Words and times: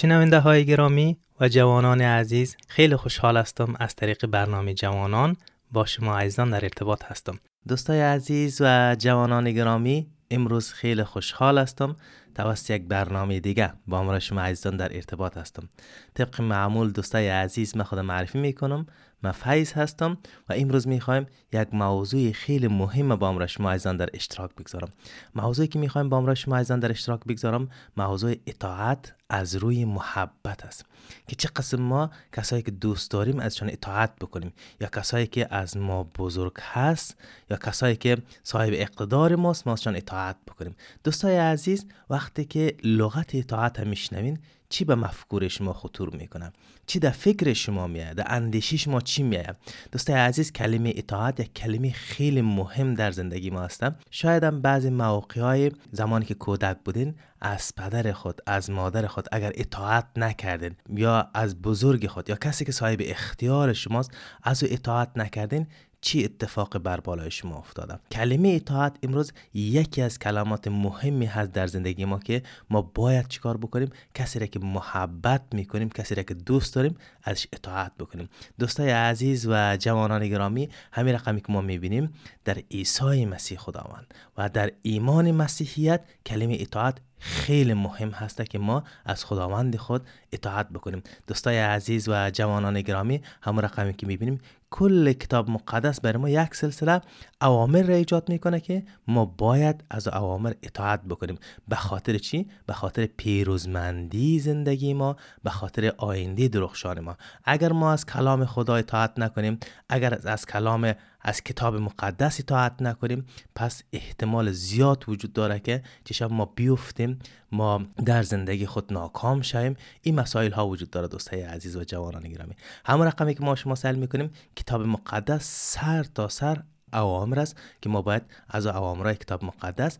شنونده 0.00 0.38
های 0.38 0.66
گرامی 0.66 1.18
و 1.40 1.48
جوانان 1.48 2.00
عزیز 2.00 2.56
خیلی 2.68 2.96
خوشحال 2.96 3.36
هستم 3.36 3.74
از 3.78 3.94
طریق 3.94 4.26
برنامه 4.26 4.74
جوانان 4.74 5.36
با 5.72 5.86
شما 5.86 6.18
عزیزان 6.18 6.50
در 6.50 6.64
ارتباط 6.64 7.04
هستم. 7.04 7.38
دوستای 7.68 8.00
عزیز 8.00 8.60
و 8.60 8.96
جوانان 8.98 9.52
گرامی 9.52 10.06
امروز 10.30 10.72
خیلی 10.72 11.04
خوشحال 11.04 11.58
هستم 11.58 11.96
توسط 12.34 12.70
یک 12.70 12.82
برنامه 12.82 13.40
دیگه 13.40 13.72
با 13.86 13.98
امرا 13.98 14.18
شما 14.18 14.40
عزیزان 14.40 14.76
در 14.76 14.96
ارتباط 14.96 15.36
هستم. 15.36 15.68
طبق 16.14 16.40
معمول 16.40 16.90
دوستای 16.92 17.28
عزیز 17.28 17.76
من 17.76 17.84
خودم 17.84 18.06
معرفی 18.06 18.38
می‌کنم. 18.38 18.86
من 19.22 19.32
فیض 19.32 19.72
هستم 19.72 20.18
و 20.48 20.52
امروز 20.52 20.88
می‌خوایم 20.88 21.26
یک 21.52 21.68
موضوع 21.72 22.32
خیلی 22.32 22.68
مهم 22.68 23.16
با 23.16 23.28
امرا 23.28 23.46
شما 23.46 23.70
عزیزان 23.70 23.96
در 23.96 24.08
اشتراک 24.14 24.54
بگذارم. 24.54 24.88
موضوعی 25.34 25.68
که 25.68 25.78
می‌خوایم 25.78 26.08
با 26.08 26.16
امرا 26.16 26.34
شما 26.34 26.56
عزیزان 26.56 26.80
در 26.80 26.90
اشتراک 26.90 27.20
بگذارم 27.24 27.68
موضوع 27.96 28.34
اطاعت 28.46 29.14
از 29.30 29.56
روی 29.56 29.84
محبت 29.84 30.64
است. 30.64 30.84
که 31.28 31.36
چه 31.36 31.48
قسم 31.56 31.82
ما 31.82 32.10
کسایی 32.32 32.62
که 32.62 32.70
دوست 32.70 33.10
داریم 33.10 33.40
ازشان 33.40 33.70
اطاعت 33.70 34.16
بکنیم؟ 34.16 34.52
یا 34.80 34.88
کسایی 34.88 35.26
که 35.26 35.54
از 35.54 35.76
ما 35.76 36.04
بزرگ 36.04 36.52
هست؟ 36.60 37.16
یا 37.50 37.56
کسایی 37.56 37.96
که 37.96 38.16
صاحب 38.42 38.70
اقتدار 38.72 39.36
ماست 39.36 39.66
ما 39.66 39.72
ازشان 39.72 39.96
اطاعت 39.96 40.36
بکنیم؟ 40.48 40.76
دوستای 41.04 41.36
عزیز 41.36 41.86
وقتی 42.10 42.44
که 42.44 42.76
لغت 42.84 43.34
اطاعت 43.34 43.80
هم 43.80 43.88
میشنوین 43.88 44.38
چی 44.70 44.84
به 44.84 44.94
مفکور 44.94 45.48
شما 45.48 45.72
خطور 45.72 46.16
می‌کنه 46.16 46.52
چی 46.86 46.98
در 46.98 47.10
فکر 47.10 47.52
شما 47.52 47.86
میاد؟ 47.86 48.16
در 48.16 48.24
اندیشی 48.28 48.78
شما 48.78 49.00
چی 49.00 49.22
میاد؟ 49.22 49.56
دوستای 49.92 50.16
عزیز 50.16 50.52
کلمه 50.52 50.92
اطاعت 50.96 51.40
یک 51.40 51.54
کلمه 51.54 51.90
خیلی 51.90 52.42
مهم 52.42 52.94
در 52.94 53.10
زندگی 53.10 53.50
ما 53.50 53.60
هستم. 53.62 53.96
شاید 54.10 54.44
هم 54.44 54.62
بعضی 54.62 54.90
مواقع 54.90 55.40
های 55.40 55.72
زمانی 55.92 56.24
که 56.24 56.34
کودک 56.34 56.76
بودین 56.84 57.14
از 57.40 57.74
پدر 57.76 58.12
خود 58.12 58.40
از 58.46 58.70
مادر 58.70 59.06
خود 59.06 59.28
اگر 59.32 59.52
اطاعت 59.54 60.06
نکردین 60.16 60.76
یا 60.94 61.30
از 61.34 61.62
بزرگ 61.62 62.06
خود 62.06 62.30
یا 62.30 62.36
کسی 62.36 62.64
که 62.64 62.72
صاحب 62.72 62.98
اختیار 63.04 63.72
شماست 63.72 64.10
از 64.42 64.62
او 64.62 64.68
اطاعت 64.72 65.10
نکردین 65.16 65.66
چی 66.00 66.24
اتفاق 66.24 66.78
بر 66.78 67.00
بالای 67.00 67.30
شما 67.30 67.56
افتاده 67.56 67.98
کلمه 68.12 68.48
اطاعت 68.48 68.96
امروز 69.02 69.32
یکی 69.54 70.02
از 70.02 70.18
کلمات 70.18 70.68
مهمی 70.68 71.26
هست 71.26 71.52
در 71.52 71.66
زندگی 71.66 72.04
ما 72.04 72.18
که 72.18 72.42
ما 72.70 72.82
باید 72.82 73.28
چیکار 73.28 73.56
بکنیم؟ 73.56 73.90
کسی 74.14 74.38
را 74.38 74.46
که 74.46 74.58
محبت 74.58 75.42
می‌کنیم 75.52 75.88
کسی 75.88 76.14
را 76.14 76.22
که 76.22 76.34
دوست 76.34 76.74
داریم 76.74 76.96
ازش 77.22 77.46
اطاعت 77.52 77.92
بکنیم. 77.98 78.28
دوستای 78.58 78.90
عزیز 78.90 79.46
و 79.48 79.76
جوانان 79.76 80.28
گرامی 80.28 80.68
همین 80.92 81.14
رقمی 81.14 81.40
که 81.40 81.52
ما 81.52 81.60
می‌بینیم 81.60 82.12
در 82.44 82.58
عیسی 82.70 83.24
مسیح 83.24 83.58
خداوند 83.58 84.14
و 84.36 84.48
در 84.48 84.72
ایمان 84.82 85.30
مسیحیت 85.30 86.04
کلمه 86.26 86.56
اطاعت 86.60 86.98
خیلی 87.18 87.74
مهم 87.74 88.10
هسته 88.10 88.44
که 88.44 88.58
ما 88.58 88.84
از 89.04 89.24
خداوند 89.24 89.76
خود 89.76 90.06
اطاعت 90.32 90.68
بکنیم. 90.68 91.02
دوستای 91.26 91.58
عزیز 91.58 92.08
و 92.08 92.30
جوانان 92.30 92.80
گرامی 92.80 93.22
همون 93.42 93.64
رقمی 93.64 93.94
که 93.94 94.06
می‌بینیم 94.06 94.40
کل 94.70 95.12
کتاب 95.12 95.50
مقدس 95.50 96.00
برای 96.00 96.16
ما 96.16 96.28
یک 96.28 96.54
سلسله 96.54 97.00
اوامر 97.42 97.82
را 97.82 97.94
ایجاد 97.94 98.28
می‌کنه 98.28 98.60
که 98.60 98.82
ما 99.06 99.24
باید 99.24 99.84
از 99.90 100.08
اوامر 100.08 100.52
اطاعت 100.62 101.02
بکنیم. 101.04 101.38
به 101.68 101.76
خاطر 101.76 102.18
چی؟ 102.18 102.48
به 102.66 102.72
خاطر 102.72 103.06
پیروزمندی 103.06 104.38
زندگی 104.38 104.94
ما 104.94 105.16
به 105.42 105.50
خاطر 105.50 105.92
آینده 105.98 106.48
درخشان 106.48 107.00
ما. 107.00 107.16
اگر 107.44 107.72
ما 107.72 107.92
از 107.92 108.06
کلام 108.06 108.44
خدا 108.44 108.76
اطاعت 108.76 109.18
نکنیم 109.18 109.58
اگر 109.88 110.18
از 110.24 110.46
کلام 110.46 110.92
از 111.28 111.42
کتاب 111.42 111.76
مقدس 111.76 112.40
اطاعت 112.40 112.82
نکنیم 112.82 113.26
پس 113.54 113.82
احتمال 113.92 114.52
زیاد 114.52 115.04
وجود 115.08 115.32
داره 115.32 115.60
که 115.60 115.82
چشم 116.04 116.26
ما 116.26 116.44
بیفتیم 116.44 117.18
ما 117.52 117.82
در 118.04 118.22
زندگی 118.22 118.66
خود 118.66 118.92
ناکام 118.92 119.42
شویم. 119.42 119.76
این 120.02 120.14
مسائل 120.14 120.52
ها 120.52 120.68
وجود 120.68 120.90
داره 120.90 121.08
دوستای 121.08 121.42
عزیز 121.42 121.76
و 121.76 121.84
جوانان 121.84 122.22
گرامی. 122.22 122.54
همون 122.84 123.06
رقمی 123.06 123.34
که 123.34 123.44
ما 123.44 123.54
شما 123.54 123.74
سل 123.74 123.94
می‌کنیم 123.94 124.30
کتاب 124.56 124.82
مقدس 124.82 125.72
سر 125.74 126.02
تا 126.02 126.28
سر 126.28 126.62
اوامر 126.92 127.40
است 127.40 127.56
که 127.82 127.88
ما 127.88 128.02
باید 128.02 128.22
از 128.48 128.66
اوامر 128.66 129.14
کتاب 129.14 129.44
مقدس 129.44 129.98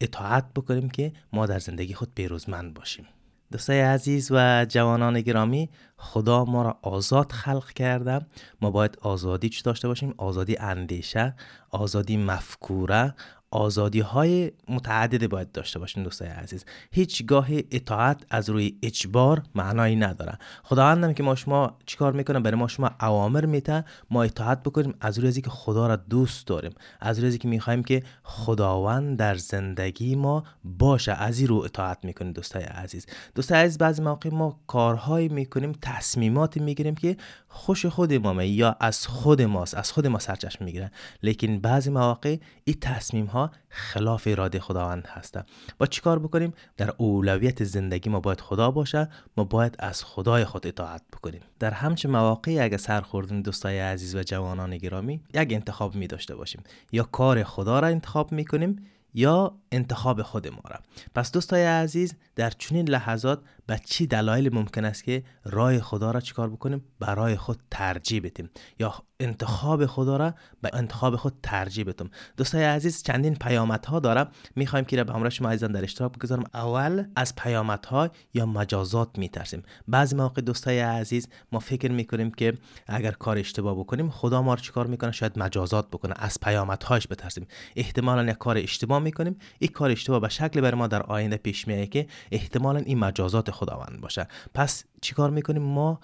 اطاعت 0.00 0.54
بکنیم 0.54 0.90
که 0.90 1.12
ما 1.32 1.46
در 1.46 1.58
زندگی 1.58 1.94
خود 1.94 2.14
پیروزمند 2.14 2.74
باشیم. 2.74 3.06
دوستای 3.52 3.80
عزیز 3.80 4.28
و 4.30 4.66
جوانان 4.68 5.20
گرامی 5.20 5.70
خدا 5.96 6.44
ما 6.44 6.62
را 6.62 6.78
آزاد 6.82 7.32
خلق 7.32 7.70
کرده. 7.72 8.26
ما 8.60 8.70
باید 8.70 8.98
آزادی 9.00 9.48
چی 9.48 9.62
داشته 9.62 9.88
باشیم؟ 9.88 10.14
آزادی 10.18 10.56
اندیشه 10.56 11.34
آزادی 11.70 12.16
مفکوره 12.16 13.14
آزادی 13.50 14.00
های 14.00 14.52
متعددی 14.68 15.26
باید 15.26 15.52
داشته 15.52 15.78
باشیم 15.78 16.02
دوستای 16.02 16.28
عزیز. 16.28 16.64
هیچ 16.90 17.26
گاه 17.26 17.46
اطاعت 17.50 18.22
از 18.30 18.50
روی 18.50 18.78
اجبار 18.82 19.42
معنایی 19.54 19.96
نداره. 19.96 20.38
خداوندم 20.62 21.12
که 21.12 21.22
ما 21.22 21.34
شما 21.34 21.78
چیکار 21.86 22.12
می‌کنه؟ 22.12 22.40
برای 22.40 22.56
ما 22.56 22.68
شما 22.68 22.90
اوامر 23.00 23.46
میته 23.46 23.84
ما 24.10 24.22
اطاعت 24.22 24.62
بکنیم 24.62 24.94
از 25.00 25.18
روی 25.18 25.32
که 25.32 25.50
خدا 25.50 25.86
را 25.86 25.96
دوست 25.96 26.46
داریم. 26.46 26.72
از 27.00 27.18
روی 27.18 27.38
که 27.38 27.48
می‌خوایم 27.48 27.82
که 27.82 28.02
خداوند 28.22 29.18
در 29.18 29.34
زندگی 29.34 30.16
ما 30.16 30.44
باشه. 30.64 31.12
از 31.12 31.38
این 31.38 31.48
رو 31.48 31.56
اطاعت 31.56 32.04
می‌کنیم 32.04 32.32
دوستای 32.32 32.62
عزیز. 32.62 33.06
دوستای 33.34 33.60
عزیز 33.60 33.78
بعضی 33.78 34.02
مواقع 34.02 34.30
ما 34.30 34.60
کارهایی 34.66 35.28
می‌کنیم 35.28 35.72
تصمیماتی 35.82 36.60
می‌گیریم 36.60 36.94
که 36.94 37.16
خوش 37.48 37.86
خود 37.86 38.12
ما 38.12 38.42
یا 38.42 38.76
از 38.80 39.06
خود 39.06 39.42
ماست 39.42 39.74
از 39.74 39.92
خود 39.92 40.06
ما 40.06 40.18
سرچشمه 40.18 40.64
می‌گیره. 40.64 40.90
لیکن 41.22 41.58
بعضی 41.58 41.90
مواقع 41.90 42.36
این 42.64 42.76
تصمیم 42.80 43.26
ها 43.26 43.39
خلاف 43.68 44.28
اراده 44.30 44.60
خداوند 44.60 45.06
هستن 45.06 45.44
با 45.78 45.86
چیکار 45.86 46.18
بکنیم؟ 46.18 46.52
در 46.76 46.94
اولویت 46.98 47.64
زندگی 47.64 48.10
ما 48.10 48.20
باید 48.20 48.40
خدا 48.40 48.70
باشه 48.70 49.08
ما 49.36 49.44
باید 49.44 49.76
از 49.78 50.04
خدای 50.04 50.44
خود 50.44 50.66
اطاعت 50.66 51.02
بکنیم. 51.12 51.40
در 51.58 51.70
همچه 51.70 52.08
مواقعی 52.08 52.60
اگه 52.60 52.76
سر 52.76 53.00
خوردیم 53.00 53.42
دوستای 53.42 53.80
عزیز 53.80 54.16
و 54.16 54.22
جوانان 54.22 54.76
گرامی 54.76 55.20
یک 55.34 55.52
انتخاب 55.52 55.94
می 55.94 56.06
داشته 56.06 56.34
باشیم. 56.34 56.62
یا 56.92 57.02
کار 57.02 57.42
خدا 57.42 57.80
را 57.80 57.88
انتخاب 57.88 58.32
می 58.32 58.44
کنیم 58.44 58.86
یا 59.14 59.54
انتخاب 59.72 60.22
خود 60.22 60.48
ما 60.48 60.62
را. 60.70 60.78
پس 61.14 61.32
دوستای 61.32 61.64
عزیز 61.64 62.14
در 62.36 62.50
چنین 62.50 62.88
لحظات 62.88 63.40
به 63.70 63.80
چی 63.84 64.06
دلایل 64.06 64.54
ممکن 64.54 64.84
است 64.84 65.04
که 65.04 65.22
راه 65.44 65.80
خدا 65.80 66.10
را 66.10 66.20
چیکار 66.20 66.50
بکنیم؟ 66.50 66.84
برای 67.00 67.36
خود 67.36 67.60
ترجیح 67.70 68.20
بدیم. 68.24 68.50
یا 68.78 68.94
انتخاب 69.20 69.86
خدا 69.86 70.16
را 70.16 70.34
به 70.62 70.70
انتخاب 70.72 71.16
خود 71.16 71.34
ترجیح 71.42 71.84
بدیم. 71.84 72.10
دوستای 72.36 72.64
عزیز 72.64 73.02
چندین 73.02 73.34
پیامدها 73.34 74.00
دارم. 74.00 74.30
می‌خوایم 74.56 74.84
که 74.84 75.04
به 75.04 75.12
همراه 75.12 75.30
شما 75.30 75.48
عزیزان 75.48 75.72
در 75.72 75.82
اشتراک 75.82 76.12
بگذارم. 76.12 76.44
اول 76.54 77.04
از 77.16 77.34
پیامدها 77.34 78.10
یا 78.34 78.46
مجازات 78.46 79.18
میترسیم. 79.18 79.62
بعضی 79.88 80.16
مواقع 80.16 80.42
دوستای 80.42 80.80
عزیز 80.80 81.28
ما 81.52 81.58
فکر 81.58 81.90
می‌کنیم 81.90 82.30
که 82.30 82.58
اگر 82.86 83.10
کار 83.10 83.38
اشتباه 83.38 83.78
بکنیم 83.78 84.10
خدا 84.10 84.42
ما 84.42 84.54
رو 84.54 84.60
چیکار 84.60 84.86
می‌کنه؟ 84.86 85.12
شاید 85.12 85.38
مجازات 85.38 85.88
بکنه. 85.88 86.14
از 86.16 86.40
پیامدهاش 86.40 87.06
بترسیم. 87.10 87.46
احتمالا 87.76 88.30
یک 88.30 88.38
کار 88.38 88.58
اشتباه 88.58 88.98
می‌کنیم. 88.98 89.36
این 89.58 89.70
کار 89.70 89.90
اشتباه 89.90 90.20
به 90.20 90.28
شکل 90.28 90.60
بر 90.60 90.74
ما 90.74 90.86
در 90.86 91.02
آینده 91.02 91.36
پیش 91.36 91.68
میاد 91.68 91.88
که 91.88 92.06
احتمالا 92.32 92.78
این 92.78 92.98
مجازات 92.98 93.50
خداوند 93.60 94.00
باشه. 94.00 94.28
پس 94.54 94.84
چیکار 95.00 95.30
می‌کنیم؟ 95.30 95.62
ما 95.62 96.00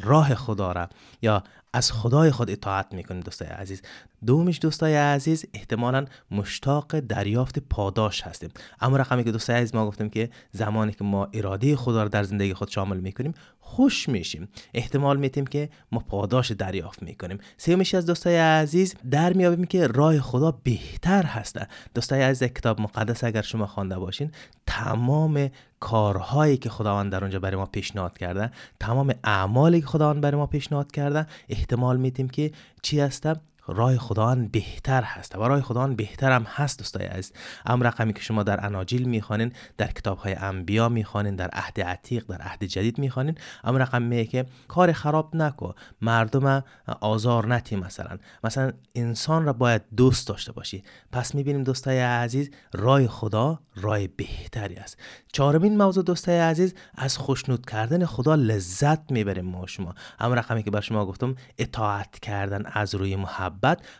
راه 0.00 0.34
خدا 0.34 0.72
را 0.72 0.88
یا 1.22 1.42
از 1.72 1.92
خدای 1.92 2.30
خود 2.30 2.50
اطاعت 2.50 2.94
می‌کنیم 2.94 3.20
دوستای 3.20 3.48
عزیز. 3.48 3.82
دومش 4.26 4.58
دوستای 4.62 4.96
عزیز 4.96 5.44
احتمالا 5.54 6.06
مشتاق 6.30 7.00
دریافت 7.00 7.58
پاداش 7.58 8.22
هستیم. 8.22 8.50
اما 8.80 8.96
رقمی 8.96 9.24
که 9.24 9.32
دوستای 9.32 9.56
عزیز 9.56 9.74
ما 9.74 9.86
گفتیم 9.86 10.10
که 10.10 10.30
زمانی 10.52 10.92
که 10.92 11.04
ما 11.04 11.28
اراده 11.32 11.76
خدا 11.76 12.02
رو 12.02 12.08
در 12.08 12.22
زندگی 12.22 12.54
خود 12.54 12.68
شامل 12.68 12.96
می‌کنیم 12.96 13.34
خوش 13.60 14.08
میشیم. 14.08 14.48
احتمال 14.74 15.16
میتیم 15.16 15.46
که 15.46 15.70
ما 15.92 15.98
پاداش 15.98 16.52
دریافت 16.52 17.02
می‌کنیم. 17.02 17.38
سومش 17.56 17.94
از 17.94 18.06
دوستای 18.06 18.36
عزیز 18.36 18.94
در 19.10 19.32
میابیم 19.32 19.64
که 19.64 19.86
راه 19.86 20.20
خدا 20.20 20.50
بهتر 20.50 21.22
هسته. 21.22 21.68
دوستای 21.94 22.22
عزیز 22.22 22.48
کتاب 22.48 22.80
مقدس 22.80 23.24
اگر 23.24 23.42
شما 23.42 23.66
خوانده 23.66 23.98
باشین 23.98 24.32
تمام 24.66 25.50
کارهایی 25.80 26.56
که 26.56 26.70
خداوند 26.70 27.12
در 27.12 27.20
اونجا 27.20 27.38
برای 27.38 27.56
ما 27.56 27.66
پیشنهاد 27.66 28.18
کرده 28.18 28.50
تمام 28.80 29.14
اعمالی 29.48 29.80
که 29.80 29.86
خداوند 29.86 30.20
برای 30.20 30.36
ما 30.36 30.46
پیشنهاد 30.46 30.92
کرده 30.92 31.26
احتمال 31.48 31.96
میتیم 31.96 32.28
که 32.28 32.52
چی 32.82 33.00
هستم؟ 33.00 33.40
راه 33.68 33.96
خداوند 33.96 34.52
بهتر 34.52 35.02
هست 35.02 35.38
و 35.38 35.48
راه 35.48 35.60
خداوند 35.60 35.96
بهتر 35.96 36.32
هم 36.32 36.42
هست 36.42 36.78
دوستای 36.78 37.06
عزیز. 37.06 37.32
ام 37.66 37.82
رقمی 37.82 38.12
که 38.12 38.20
شما 38.20 38.42
در 38.42 38.66
اناجیل 38.66 39.08
می‌خوانین 39.08 39.52
در 39.76 39.86
کتاب 39.86 40.18
های 40.18 40.34
انبیا 40.34 40.88
می‌خوانین 40.88 41.36
در 41.36 41.48
عهد 41.52 41.80
عتیق 41.80 42.26
در 42.26 42.42
عهد 42.42 42.64
جدید 42.64 42.98
می‌خوانین. 42.98 43.38
ام 43.64 43.76
رقم 43.76 44.02
میگه 44.02 44.24
که 44.24 44.46
کار 44.68 44.92
خراب 44.92 45.36
نکو. 45.36 45.72
مردم 46.00 46.64
آزار 47.00 47.46
نتی 47.46 47.76
مثلا. 47.76 48.18
مثلا 48.44 48.72
انسان 48.94 49.44
را 49.44 49.52
باید 49.52 49.82
دوست 49.96 50.28
داشته 50.28 50.52
باشی. 50.52 50.82
پس 51.12 51.34
می‌بینیم 51.34 51.64
دوستای 51.64 52.00
عزیز 52.00 52.50
راه 52.74 53.06
خدا 53.06 53.60
راه 53.76 54.06
بهتری 54.06 54.76
است. 54.76 54.98
چهارمین 55.32 55.76
موضوع 55.76 56.04
دوستای 56.04 56.38
عزیز 56.38 56.74
از 56.94 57.18
خوشنود 57.18 57.66
کردن 57.66 58.04
خدا 58.04 58.34
لذت 58.34 59.12
می‌بریم 59.12 59.44
ما 59.44 59.66
شما. 59.66 59.94
هم 60.20 60.32
رقمی 60.32 60.62
که 60.62 60.70
بر 60.70 60.80
شما 60.80 61.06
گفتم 61.06 61.36
اطاعت 61.58 62.18
کردن 62.18 62.66
از 62.66 62.94
روی 62.94 63.16
محبت 63.16 63.57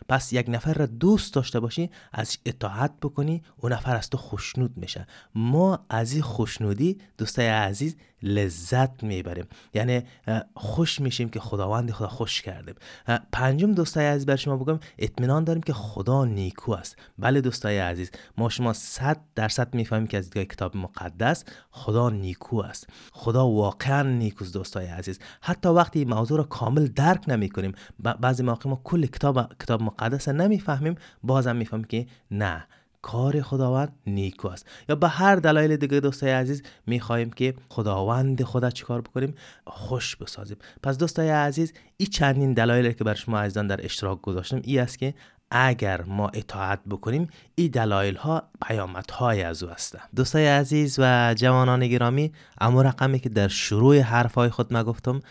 پس 0.09 0.33
یک 0.33 0.45
نفر 0.49 0.73
را 0.73 0.85
دوست 0.85 1.33
داشته 1.33 1.59
باشی 1.59 1.89
از 2.13 2.37
اطاعت 2.45 2.91
بکنی 3.01 3.43
اون 3.57 3.73
نفر 3.73 3.95
از 3.95 4.09
تو 4.09 4.17
خوشنود 4.17 4.77
میشه 4.77 5.07
ما 5.35 5.85
از 5.89 6.13
این 6.13 6.21
خوشنودی 6.21 6.97
دوستای 7.17 7.47
عزیز 7.47 7.95
لذت 8.23 9.03
می‌بریم. 9.03 9.45
یعنی 9.73 10.03
خوش 10.55 11.01
میشیم 11.01 11.29
که 11.29 11.39
خداوند 11.39 11.91
خدا 11.91 12.07
خوش 12.07 12.41
کردیم. 12.41 12.75
پنجم 13.31 13.71
دوستای 13.71 14.05
عزیز 14.05 14.25
بر 14.25 14.35
شما 14.35 14.57
بگم 14.57 14.79
اطمینان 14.97 15.43
داریم 15.43 15.63
که 15.63 15.73
خدا 15.73 16.25
نیکو 16.25 16.71
است. 16.71 16.97
بله 17.17 17.41
دوستای 17.41 17.79
عزیز 17.79 18.11
ما 18.37 18.49
شما 18.49 18.73
صد 18.73 19.17
درصد 19.35 19.73
می‌فهمیم 19.75 20.07
که 20.07 20.17
از 20.17 20.29
دیگه 20.29 20.45
کتاب 20.45 20.77
مقدس 20.77 21.43
خدا 21.71 22.09
نیکو 22.09 22.57
است. 22.57 22.87
خدا 23.11 23.47
واقعا 23.47 24.03
نیکوست 24.03 24.53
دوستای 24.53 24.85
عزیز. 24.85 25.19
حتی 25.41 25.69
وقتی 25.69 26.05
موضوع 26.05 26.37
را 26.37 26.43
کامل 26.43 26.87
درک 26.87 27.23
نمی 27.27 27.49
کنیم 27.49 27.71
بعضی 27.99 28.43
مواقع 28.43 28.69
ما 28.69 28.81
کل 28.83 29.05
کتاب 29.05 29.53
کتاب 29.53 29.81
مقدس 29.81 30.29
نمی‌فهمیم 30.29 30.95
بازم 31.23 31.55
می‌فهمیم 31.55 31.85
که 31.85 32.07
نه. 32.31 32.67
کار 33.01 33.41
خداوند 33.41 33.95
نیکو 34.07 34.47
است. 34.47 34.65
یا 34.89 34.95
به 34.95 35.07
هر 35.07 35.35
دلایل 35.35 35.75
دیگه 35.75 35.99
دوستای 35.99 36.31
عزیز 36.31 36.63
می‌خواهیم 36.87 37.31
که 37.31 37.53
خداوند 37.69 38.43
خدا 38.43 38.69
چیکار 38.69 39.01
بکنیم؟ 39.01 39.35
خوش 39.67 40.15
بسازیم. 40.15 40.57
پس 40.83 40.97
دوستای 40.97 41.29
عزیز 41.29 41.73
این 41.97 42.09
چندین 42.09 42.53
دلایلی 42.53 42.93
که 42.93 43.03
بر 43.03 43.13
شما 43.13 43.39
عزیزان 43.39 43.67
در 43.67 43.85
اشتراک 43.85 44.21
گذاشتم 44.21 44.61
ای 44.63 44.79
است 44.79 44.99
که 44.99 45.13
اگر 45.51 46.01
ما 46.01 46.27
اطاعت 46.33 46.79
بکنیم 46.89 47.27
این 47.55 47.71
دلایل 47.71 48.15
ها 48.15 48.43
پیامت 48.61 49.11
های 49.11 49.43
از 49.43 49.63
او 49.63 49.69
دوستای 50.15 50.47
عزیز 50.47 50.95
و 50.99 51.33
جوانان 51.37 51.87
گرامی 51.87 52.31
اما 52.61 52.81
رقمی 52.81 53.19
که 53.19 53.29
در 53.29 53.47
شروع 53.47 53.99
حرف 53.99 54.33
های 54.33 54.49
خود 54.49 54.73
ما 54.73 54.83
گفتم 54.83 55.21